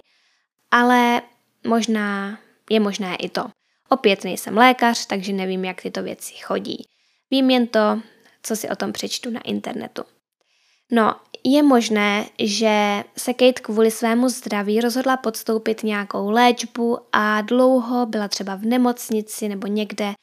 ale 0.72 1.22
možná 1.68 2.40
je 2.70 2.80
možné 2.80 3.16
i 3.16 3.30
to. 3.30 3.46
Opět 3.90 4.24
nejsem 4.24 4.58
lékař, 4.58 5.06
takže 5.06 5.34
nevím, 5.34 5.66
jak 5.66 5.82
tyto 5.82 6.04
věci 6.04 6.34
chodí. 6.34 6.86
Vím 7.32 7.50
jen 7.50 7.68
to, 7.68 8.02
co 8.44 8.56
si 8.56 8.70
o 8.70 8.76
tom 8.76 8.94
přečtu 8.94 9.30
na 9.30 9.42
internetu. 9.42 10.04
No, 10.92 11.16
je 11.44 11.64
možné, 11.64 12.26
že 12.40 13.04
se 13.18 13.34
Kate 13.34 13.62
kvůli 13.62 13.92
svému 13.92 14.30
zdraví 14.30 14.82
rozhodla 14.82 15.18
podstoupit 15.18 15.84
nějakou 15.84 16.30
léčbu 16.30 16.98
a 17.12 17.42
dlouho 17.42 18.06
byla 18.06 18.28
třeba 18.28 18.56
v 18.56 18.66
nemocnici 18.66 19.50
nebo 19.50 19.68
někde, 19.68 20.14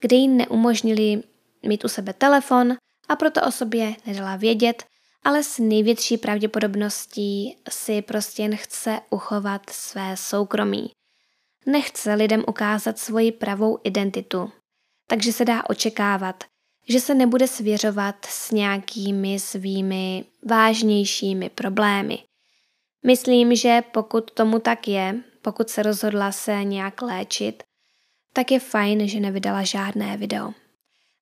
kde 0.00 0.16
jí 0.16 0.28
neumožnili 0.28 1.22
mít 1.66 1.84
u 1.84 1.88
sebe 1.88 2.12
telefon 2.12 2.76
a 3.08 3.16
proto 3.16 3.40
o 3.46 3.50
sobě 3.50 3.94
nedala 4.06 4.36
vědět, 4.36 4.84
ale 5.24 5.42
s 5.42 5.58
největší 5.58 6.16
pravděpodobností 6.16 7.56
si 7.70 8.02
prostě 8.02 8.42
jen 8.42 8.56
chce 8.56 9.00
uchovat 9.10 9.70
své 9.70 10.16
soukromí. 10.16 10.90
Nechce 11.66 12.14
lidem 12.14 12.44
ukázat 12.48 12.98
svoji 12.98 13.32
pravou 13.32 13.78
identitu, 13.84 14.52
takže 15.06 15.32
se 15.32 15.44
dá 15.44 15.62
očekávat, 15.70 16.44
že 16.88 17.00
se 17.00 17.14
nebude 17.14 17.48
svěřovat 17.48 18.16
s 18.28 18.50
nějakými 18.50 19.38
svými 19.38 20.24
vážnějšími 20.46 21.50
problémy. 21.50 22.18
Myslím, 23.06 23.56
že 23.56 23.82
pokud 23.92 24.30
tomu 24.30 24.58
tak 24.58 24.88
je, 24.88 25.16
pokud 25.42 25.70
se 25.70 25.82
rozhodla 25.82 26.32
se 26.32 26.64
nějak 26.64 27.02
léčit, 27.02 27.62
tak 28.32 28.50
je 28.50 28.60
fajn, 28.60 29.08
že 29.08 29.20
nevydala 29.20 29.62
žádné 29.62 30.16
video. 30.16 30.52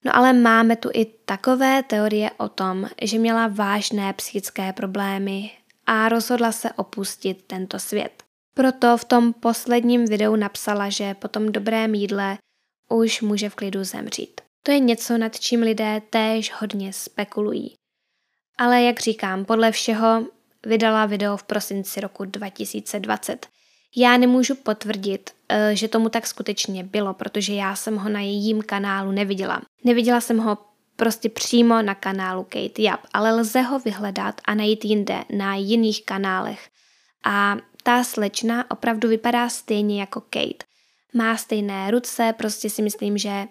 No 0.05 0.15
ale 0.15 0.33
máme 0.33 0.75
tu 0.75 0.89
i 0.93 1.05
takové 1.05 1.83
teorie 1.83 2.31
o 2.37 2.49
tom, 2.49 2.89
že 3.01 3.19
měla 3.19 3.47
vážné 3.47 4.13
psychické 4.13 4.73
problémy 4.73 5.51
a 5.85 6.09
rozhodla 6.09 6.51
se 6.51 6.73
opustit 6.73 7.43
tento 7.47 7.79
svět. 7.79 8.23
Proto 8.53 8.97
v 8.97 9.05
tom 9.05 9.33
posledním 9.33 10.05
videu 10.05 10.35
napsala, 10.35 10.89
že 10.89 11.13
po 11.13 11.27
tom 11.27 11.51
dobrém 11.51 11.95
jídle 11.95 12.37
už 12.89 13.21
může 13.21 13.49
v 13.49 13.55
klidu 13.55 13.83
zemřít. 13.83 14.41
To 14.63 14.71
je 14.71 14.79
něco, 14.79 15.17
nad 15.17 15.39
čím 15.39 15.61
lidé 15.61 16.01
též 16.09 16.53
hodně 16.53 16.93
spekulují. 16.93 17.75
Ale 18.57 18.81
jak 18.81 18.99
říkám, 18.99 19.45
podle 19.45 19.71
všeho 19.71 20.25
vydala 20.65 21.05
video 21.05 21.37
v 21.37 21.43
prosinci 21.43 22.01
roku 22.01 22.25
2020. 22.25 23.47
Já 23.95 24.17
nemůžu 24.17 24.55
potvrdit, 24.55 25.29
eh, 25.49 25.75
že 25.75 25.87
tomu 25.87 26.09
tak 26.09 26.27
skutečně 26.27 26.83
bylo, 26.83 27.13
protože 27.13 27.53
já 27.53 27.75
jsem 27.75 27.97
ho 27.97 28.09
na 28.09 28.19
jejím 28.19 28.61
kanálu 28.61 29.11
neviděla. 29.11 29.61
Neviděla 29.83 30.21
jsem 30.21 30.37
ho 30.37 30.57
prostě 30.95 31.29
přímo 31.29 31.81
na 31.81 31.95
kanálu 31.95 32.43
Kate 32.43 32.81
Yap, 32.81 32.99
ale 33.13 33.31
lze 33.31 33.61
ho 33.61 33.79
vyhledat 33.79 34.41
a 34.45 34.53
najít 34.53 34.85
jinde, 34.85 35.23
na 35.37 35.55
jiných 35.55 36.05
kanálech. 36.05 36.69
A 37.25 37.57
ta 37.83 38.03
slečna 38.03 38.71
opravdu 38.71 39.09
vypadá 39.09 39.49
stejně 39.49 39.99
jako 39.99 40.21
Kate. 40.21 40.65
Má 41.13 41.37
stejné 41.37 41.91
ruce, 41.91 42.33
prostě 42.37 42.69
si 42.69 42.81
myslím, 42.81 43.17
že 43.17 43.47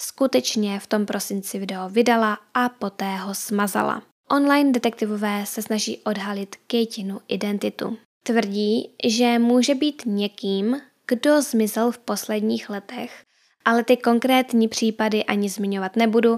skutečně 0.00 0.80
v 0.80 0.86
tom 0.86 1.06
prosinci 1.06 1.58
video 1.58 1.88
vydala 1.88 2.38
a 2.54 2.68
poté 2.68 3.16
ho 3.16 3.34
smazala. 3.34 4.02
Online 4.30 4.72
detektivové 4.72 5.46
se 5.46 5.62
snaží 5.62 5.98
odhalit 5.98 6.56
Kateinu 6.56 7.20
identitu. 7.28 7.98
Tvrdí, 8.22 8.96
že 9.06 9.38
může 9.38 9.74
být 9.74 10.02
někým, 10.06 10.80
kdo 11.06 11.42
zmizel 11.42 11.92
v 11.92 11.98
posledních 11.98 12.70
letech, 12.70 13.24
ale 13.64 13.84
ty 13.84 13.96
konkrétní 13.96 14.68
případy 14.68 15.24
ani 15.24 15.48
zmiňovat 15.48 15.96
nebudu, 15.96 16.36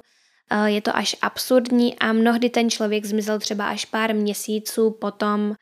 eh, 0.51 0.71
je 0.71 0.81
to 0.83 0.97
až 0.97 1.17
absurdní 1.23 1.99
a 1.99 2.13
mnohdy 2.13 2.51
ten 2.51 2.71
člověk 2.71 3.05
zmizel 3.05 3.39
třeba 3.39 3.69
až 3.69 3.85
pár 3.85 4.15
měsíců 4.15 4.91
potom, 4.91 5.55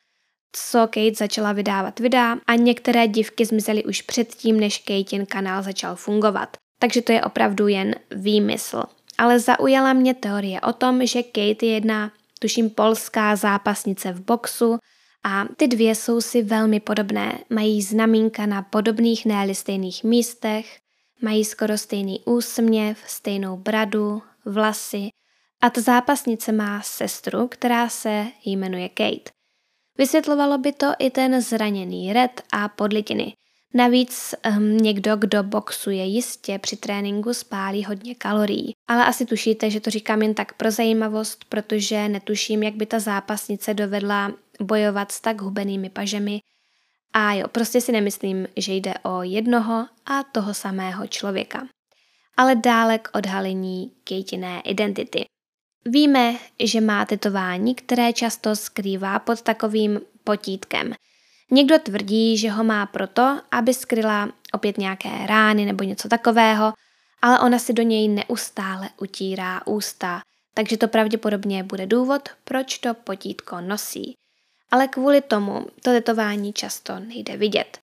co 0.52 0.78
Kate 0.78 1.14
začala 1.14 1.52
vydávat 1.52 2.00
videa 2.00 2.36
a 2.46 2.54
některé 2.54 3.08
divky 3.08 3.46
zmizely 3.46 3.84
už 3.84 4.02
předtím, 4.02 4.60
než 4.60 4.78
Katein 4.78 5.26
kanál 5.26 5.62
začal 5.62 5.96
fungovat. 5.96 6.56
Takže 6.80 7.02
to 7.02 7.12
je 7.12 7.22
opravdu 7.22 7.68
jen 7.68 7.94
výmysl. 8.10 8.82
Ale 9.18 9.40
zaujala 9.40 9.92
mě 9.92 10.14
teorie 10.14 10.60
o 10.60 10.72
tom, 10.72 11.06
že 11.06 11.22
Kate 11.22 11.66
je 11.66 11.72
jedna, 11.72 12.12
tuším, 12.38 12.70
polská 12.70 13.36
zápasnice 13.36 14.12
v 14.12 14.20
boxu 14.20 14.78
a 15.24 15.44
ty 15.56 15.68
dvě 15.68 15.94
jsou 15.94 16.20
si 16.20 16.42
velmi 16.42 16.80
podobné. 16.80 17.38
Mají 17.50 17.82
znamínka 17.82 18.46
na 18.46 18.62
podobných, 18.62 19.26
ne 19.26 19.54
stejných 19.54 20.04
místech, 20.04 20.78
mají 21.22 21.44
skoro 21.44 21.78
stejný 21.78 22.20
úsměv, 22.24 22.98
stejnou 23.06 23.56
bradu, 23.56 24.22
vlasy 24.44 25.08
a 25.60 25.70
ta 25.70 25.80
zápasnice 25.80 26.52
má 26.52 26.82
sestru, 26.82 27.48
která 27.48 27.88
se 27.88 28.26
jmenuje 28.44 28.88
Kate. 28.88 29.30
Vysvětlovalo 29.98 30.58
by 30.58 30.72
to 30.72 30.86
i 30.98 31.10
ten 31.10 31.40
zraněný 31.40 32.12
red 32.12 32.42
a 32.52 32.68
podlitiny. 32.68 33.32
Navíc 33.74 34.34
um, 34.56 34.76
někdo, 34.76 35.16
kdo 35.16 35.42
boxuje 35.42 36.04
jistě 36.04 36.58
při 36.58 36.76
tréninku 36.76 37.34
spálí 37.34 37.84
hodně 37.84 38.14
kalorií. 38.14 38.72
Ale 38.88 39.04
asi 39.04 39.26
tušíte, 39.26 39.70
že 39.70 39.80
to 39.80 39.90
říkám 39.90 40.22
jen 40.22 40.34
tak 40.34 40.52
pro 40.52 40.70
zajímavost, 40.70 41.44
protože 41.48 42.08
netuším, 42.08 42.62
jak 42.62 42.74
by 42.74 42.86
ta 42.86 43.00
zápasnice 43.00 43.74
dovedla 43.74 44.32
bojovat 44.60 45.12
s 45.12 45.20
tak 45.20 45.40
hubenými 45.40 45.90
pažemi 45.90 46.40
A 47.12 47.32
jo, 47.32 47.48
prostě 47.48 47.80
si 47.80 47.92
nemyslím, 47.92 48.48
že 48.56 48.72
jde 48.72 48.94
o 49.02 49.22
jednoho 49.22 49.86
a 50.06 50.22
toho 50.22 50.54
samého 50.54 51.06
člověka. 51.06 51.66
Ale 52.36 52.54
dále 52.56 52.98
k 52.98 53.08
odhalení 53.12 53.92
Kejtiné 54.04 54.60
identity. 54.60 55.24
Víme, 55.84 56.36
že 56.64 56.80
má 56.80 57.04
tetování, 57.04 57.74
které 57.74 58.12
často 58.12 58.56
skrývá 58.56 59.18
pod 59.18 59.42
takovým 59.42 60.00
potítkem. 60.24 60.94
Někdo 61.50 61.78
tvrdí, 61.78 62.38
že 62.38 62.50
ho 62.50 62.64
má 62.64 62.86
proto, 62.86 63.40
aby 63.50 63.74
skryla 63.74 64.28
opět 64.52 64.78
nějaké 64.78 65.26
rány 65.26 65.64
nebo 65.64 65.84
něco 65.84 66.08
takového, 66.08 66.72
ale 67.22 67.38
ona 67.40 67.58
si 67.58 67.72
do 67.72 67.82
něj 67.82 68.08
neustále 68.08 68.90
utírá 69.00 69.66
ústa, 69.66 70.22
takže 70.54 70.76
to 70.76 70.88
pravděpodobně 70.88 71.62
bude 71.62 71.86
důvod, 71.86 72.28
proč 72.44 72.78
to 72.78 72.94
potítko 72.94 73.60
nosí. 73.60 74.14
Ale 74.70 74.88
kvůli 74.88 75.20
tomu 75.20 75.66
to 75.82 75.90
tetování 75.90 76.52
často 76.52 76.98
nejde 76.98 77.36
vidět. 77.36 77.78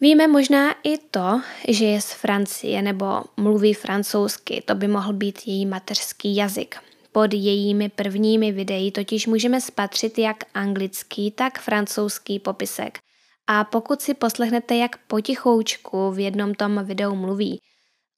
Víme 0.00 0.28
možná 0.28 0.74
i 0.82 0.98
to, 0.98 1.42
že 1.68 1.84
je 1.84 2.00
z 2.00 2.12
Francie 2.12 2.82
nebo 2.82 3.22
mluví 3.36 3.74
francouzsky, 3.74 4.62
to 4.66 4.74
by 4.74 4.88
mohl 4.88 5.12
být 5.12 5.38
její 5.46 5.66
mateřský 5.66 6.36
jazyk. 6.36 6.89
Pod 7.12 7.34
jejími 7.34 7.88
prvními 7.88 8.52
videí 8.52 8.92
totiž 8.92 9.26
můžeme 9.26 9.60
spatřit 9.60 10.18
jak 10.18 10.44
anglický, 10.54 11.30
tak 11.30 11.60
francouzský 11.60 12.38
popisek. 12.38 12.98
A 13.46 13.64
pokud 13.64 14.02
si 14.02 14.14
poslechnete, 14.14 14.76
jak 14.76 14.96
potichoučku 15.06 16.10
v 16.10 16.18
jednom 16.18 16.54
tom 16.54 16.84
videu 16.84 17.14
mluví, 17.14 17.60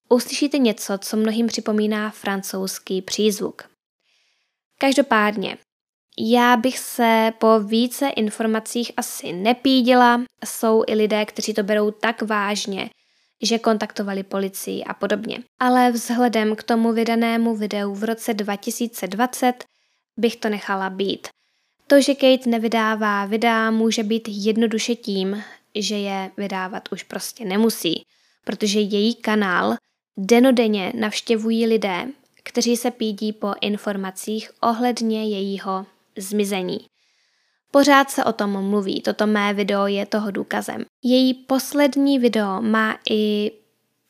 uslyšíte 0.09 0.57
něco, 0.57 0.97
co 0.97 1.17
mnohým 1.17 1.47
připomíná 1.47 2.09
francouzský 2.09 3.01
přízvuk. 3.01 3.63
Každopádně, 4.79 5.57
já 6.17 6.57
bych 6.57 6.79
se 6.79 7.33
po 7.37 7.59
více 7.59 8.09
informacích 8.09 8.91
asi 8.97 9.33
nepídila. 9.33 10.21
Jsou 10.45 10.83
i 10.87 10.93
lidé, 10.93 11.25
kteří 11.25 11.53
to 11.53 11.63
berou 11.63 11.91
tak 11.91 12.21
vážně, 12.21 12.89
že 13.43 13.59
kontaktovali 13.59 14.23
policii 14.23 14.83
a 14.83 14.93
podobně. 14.93 15.37
Ale 15.59 15.91
vzhledem 15.91 16.55
k 16.55 16.63
tomu 16.63 16.93
vydanému 16.93 17.55
videu 17.55 17.93
v 17.93 18.03
roce 18.03 18.33
2020 18.33 19.63
bych 20.17 20.35
to 20.35 20.49
nechala 20.49 20.89
být. 20.89 21.27
To, 21.87 22.01
že 22.01 22.15
Kate 22.15 22.49
nevydává 22.49 23.25
videa, 23.25 23.71
může 23.71 24.03
být 24.03 24.27
jednoduše 24.27 24.95
tím, 24.95 25.43
že 25.75 25.95
je 25.95 26.31
vydávat 26.37 26.91
už 26.91 27.03
prostě 27.03 27.45
nemusí, 27.45 28.03
protože 28.43 28.79
její 28.79 29.15
kanál 29.15 29.75
denodenně 30.17 30.93
navštěvují 30.95 31.67
lidé, 31.67 32.07
kteří 32.43 32.77
se 32.77 32.91
pídí 32.91 33.33
po 33.33 33.53
informacích 33.61 34.51
ohledně 34.61 35.29
jejího 35.29 35.85
zmizení. 36.17 36.79
Pořád 37.75 38.09
se 38.09 38.23
o 38.23 38.33
tom 38.33 38.69
mluví, 38.69 39.01
toto 39.01 39.27
mé 39.27 39.53
video 39.53 39.87
je 39.87 40.05
toho 40.05 40.31
důkazem. 40.31 40.85
Její 41.03 41.33
poslední 41.33 42.19
video 42.19 42.61
má 42.61 42.99
i 43.09 43.51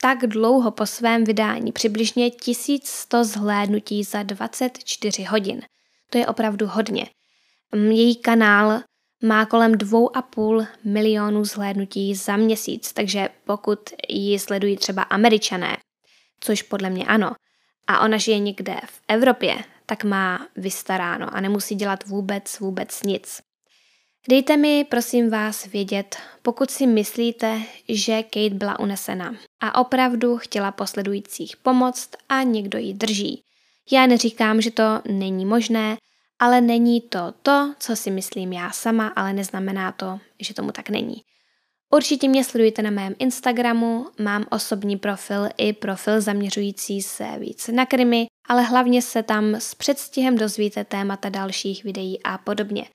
tak 0.02 0.28
dlouho 0.28 0.72
po 0.72 0.86
svém 0.86 1.24
vydání, 1.24 1.72
přibližně 1.72 2.30
1100 2.30 3.24
zhlédnutí 3.24 4.04
za 4.04 4.24
24 4.24 5.24
hodin. 5.24 5.62
To 6.10 6.18
je 6.18 6.28
opravdu 6.28 6.68
hodně. 6.68 7.06
Její 7.74 8.16
kanál 8.16 8.82
má 9.24 9.46
kolem 9.46 9.72
2,5 9.72 10.68
milionů 10.84 11.46
zhlédnutí 11.46 12.16
za 12.16 12.38
měsíc, 12.38 12.94
takže 12.94 13.30
pokud 13.46 13.80
ji 14.10 14.40
sledují 14.40 14.78
třeba 14.78 15.02
američané, 15.02 15.78
což 16.40 16.62
podle 16.62 16.90
mě 16.90 17.06
ano, 17.06 17.32
a 17.88 18.00
ona 18.00 18.18
žije 18.18 18.40
někde 18.40 18.76
v 18.86 19.02
Evropě, 19.08 19.64
tak 19.86 20.04
má 20.04 20.48
vystaráno 20.56 21.36
a 21.36 21.42
nemusí 21.42 21.76
dělat 21.76 22.06
vůbec, 22.06 22.60
vůbec 22.60 23.04
nic. 23.04 23.42
Dejte 24.30 24.58
mi, 24.58 24.86
prosím 24.90 25.30
vás, 25.30 25.66
vědět, 25.66 26.16
pokud 26.42 26.72
si 26.72 26.88
myslíte, 26.88 27.62
že 27.90 28.24
Kate 28.24 28.56
byla 28.56 28.80
unesena 28.80 29.36
a 29.60 29.82
opravdu 29.82 30.38
chtěla 30.38 30.72
posledujících 30.72 31.58
pomoct 31.58 32.10
a 32.30 32.44
někdo 32.44 32.80
ji 32.80 32.94
drží. 32.94 33.44
Já 33.92 34.06
neříkám, 34.06 34.62
že 34.62 34.72
to 34.72 35.02
není 35.08 35.46
možné, 35.46 35.98
ale 36.40 36.62
není 36.62 37.02
to 37.02 37.34
to, 37.42 37.74
co 37.80 37.96
si 37.96 38.12
myslím 38.12 38.54
já 38.54 38.72
sama, 38.72 39.08
ale 39.08 39.34
neznamená 39.34 39.92
to, 39.92 40.20
že 40.40 40.54
tomu 40.54 40.72
tak 40.72 40.90
není. 40.90 41.16
Určitě 41.92 42.28
mě 42.28 42.44
sledujte 42.44 42.82
na 42.82 42.90
mém 42.90 43.16
Instagramu, 43.20 44.08
mám 44.20 44.46
osobní 44.50 44.98
profil 44.98 45.50
i 45.58 45.74
profil 45.74 46.22
zaměřující 46.22 47.02
se 47.02 47.28
víc 47.40 47.68
na 47.68 47.86
krimi, 47.86 48.28
ale 48.50 48.62
hlavně 48.62 49.02
se 49.02 49.24
tam 49.24 49.56
s 49.56 49.76
předstihem 49.76 50.38
dozvíte 50.38 50.84
témata 50.84 51.30
dalších 51.30 51.84
videí 51.84 52.24
a 52.24 52.38
podobně. 52.38 52.86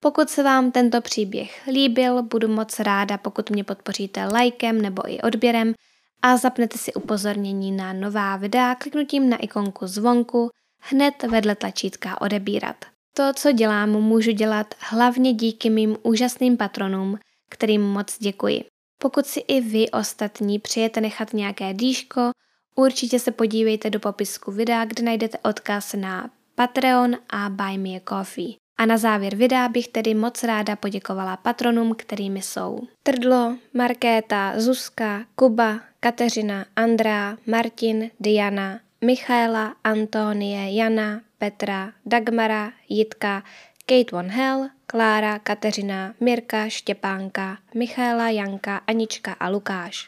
Pokud 0.00 0.30
se 0.30 0.42
vám 0.42 0.70
tento 0.70 1.00
příběh 1.00 1.66
líbil, 1.66 2.22
budu 2.22 2.48
moc 2.48 2.78
ráda, 2.78 3.18
pokud 3.18 3.50
mě 3.50 3.64
podpoříte 3.64 4.24
lajkem 4.24 4.82
nebo 4.82 5.10
i 5.10 5.20
odběrem 5.20 5.74
a 6.22 6.36
zapnete 6.36 6.78
si 6.78 6.94
upozornění 6.94 7.72
na 7.72 7.92
nová 7.92 8.36
videa 8.36 8.74
kliknutím 8.74 9.30
na 9.30 9.36
ikonku 9.36 9.86
zvonku 9.86 10.50
hned 10.80 11.22
vedle 11.22 11.54
tlačítka 11.54 12.20
odebírat. 12.20 12.76
To, 13.16 13.32
co 13.34 13.52
dělám, 13.52 13.90
můžu 13.90 14.30
dělat 14.30 14.74
hlavně 14.78 15.32
díky 15.32 15.70
mým 15.70 15.96
úžasným 16.02 16.56
patronům, 16.56 17.18
kterým 17.50 17.82
moc 17.82 18.18
děkuji. 18.18 18.64
Pokud 18.98 19.26
si 19.26 19.40
i 19.40 19.60
vy 19.60 19.90
ostatní 19.90 20.58
přijete 20.58 21.00
nechat 21.00 21.32
nějaké 21.32 21.74
dýško, 21.74 22.30
určitě 22.74 23.18
se 23.18 23.30
podívejte 23.30 23.90
do 23.90 24.00
popisku 24.00 24.52
videa, 24.52 24.84
kde 24.84 25.02
najdete 25.02 25.38
odkaz 25.38 25.92
na 25.92 26.30
Patreon 26.54 27.16
a 27.30 27.48
Buy 27.48 27.78
Me 27.78 27.88
a 27.88 28.00
Coffee. 28.08 28.65
A 28.78 28.86
na 28.86 28.98
závěr 28.98 29.36
videa 29.36 29.68
bych 29.68 29.88
tedy 29.88 30.14
moc 30.14 30.42
ráda 30.42 30.76
poděkovala 30.76 31.36
patronům, 31.36 31.94
kterými 31.94 32.42
jsou 32.42 32.80
Trdlo, 33.02 33.56
Markéta, 33.74 34.52
Zuzka, 34.56 35.24
Kuba, 35.34 35.80
Kateřina, 36.00 36.66
Andrea, 36.76 37.36
Martin, 37.46 38.10
Diana, 38.20 38.80
Michaela, 39.04 39.74
Antonie, 39.84 40.74
Jana, 40.74 41.20
Petra, 41.38 41.92
Dagmara, 42.06 42.72
Jitka, 42.88 43.42
Kate 43.86 44.16
Von 44.16 44.26
Hell, 44.26 44.68
Klára, 44.86 45.38
Kateřina, 45.38 46.14
Mirka, 46.20 46.68
Štěpánka, 46.68 47.58
Michaela, 47.74 48.30
Janka, 48.30 48.76
Anička 48.76 49.32
a 49.32 49.48
Lukáš. 49.48 50.06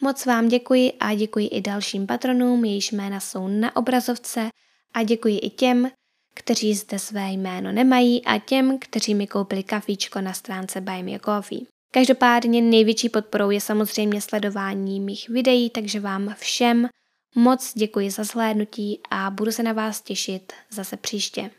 Moc 0.00 0.26
vám 0.26 0.48
děkuji 0.48 0.92
a 1.00 1.14
děkuji 1.14 1.46
i 1.46 1.60
dalším 1.60 2.06
patronům, 2.06 2.64
jejichž 2.64 2.92
jména 2.92 3.20
jsou 3.20 3.48
na 3.48 3.76
obrazovce 3.76 4.48
a 4.94 5.02
děkuji 5.02 5.38
i 5.38 5.50
těm, 5.50 5.90
kteří 6.34 6.74
zde 6.74 6.98
své 6.98 7.30
jméno 7.30 7.72
nemají 7.72 8.24
a 8.24 8.38
těm, 8.38 8.78
kteří 8.78 9.14
mi 9.14 9.26
koupili 9.26 9.62
kafíčko 9.62 10.20
na 10.20 10.32
stránce 10.32 10.80
Buy 10.80 11.02
Me 11.02 11.18
Coffee. 11.18 11.60
Každopádně 11.92 12.62
největší 12.62 13.08
podporou 13.08 13.50
je 13.50 13.60
samozřejmě 13.60 14.20
sledování 14.20 15.00
mých 15.00 15.28
videí, 15.28 15.70
takže 15.70 16.00
vám 16.00 16.34
všem 16.38 16.88
moc 17.34 17.72
děkuji 17.74 18.10
za 18.10 18.24
zhlédnutí 18.24 19.00
a 19.10 19.30
budu 19.30 19.52
se 19.52 19.62
na 19.62 19.72
vás 19.72 20.00
těšit 20.00 20.52
zase 20.70 20.96
příště. 20.96 21.50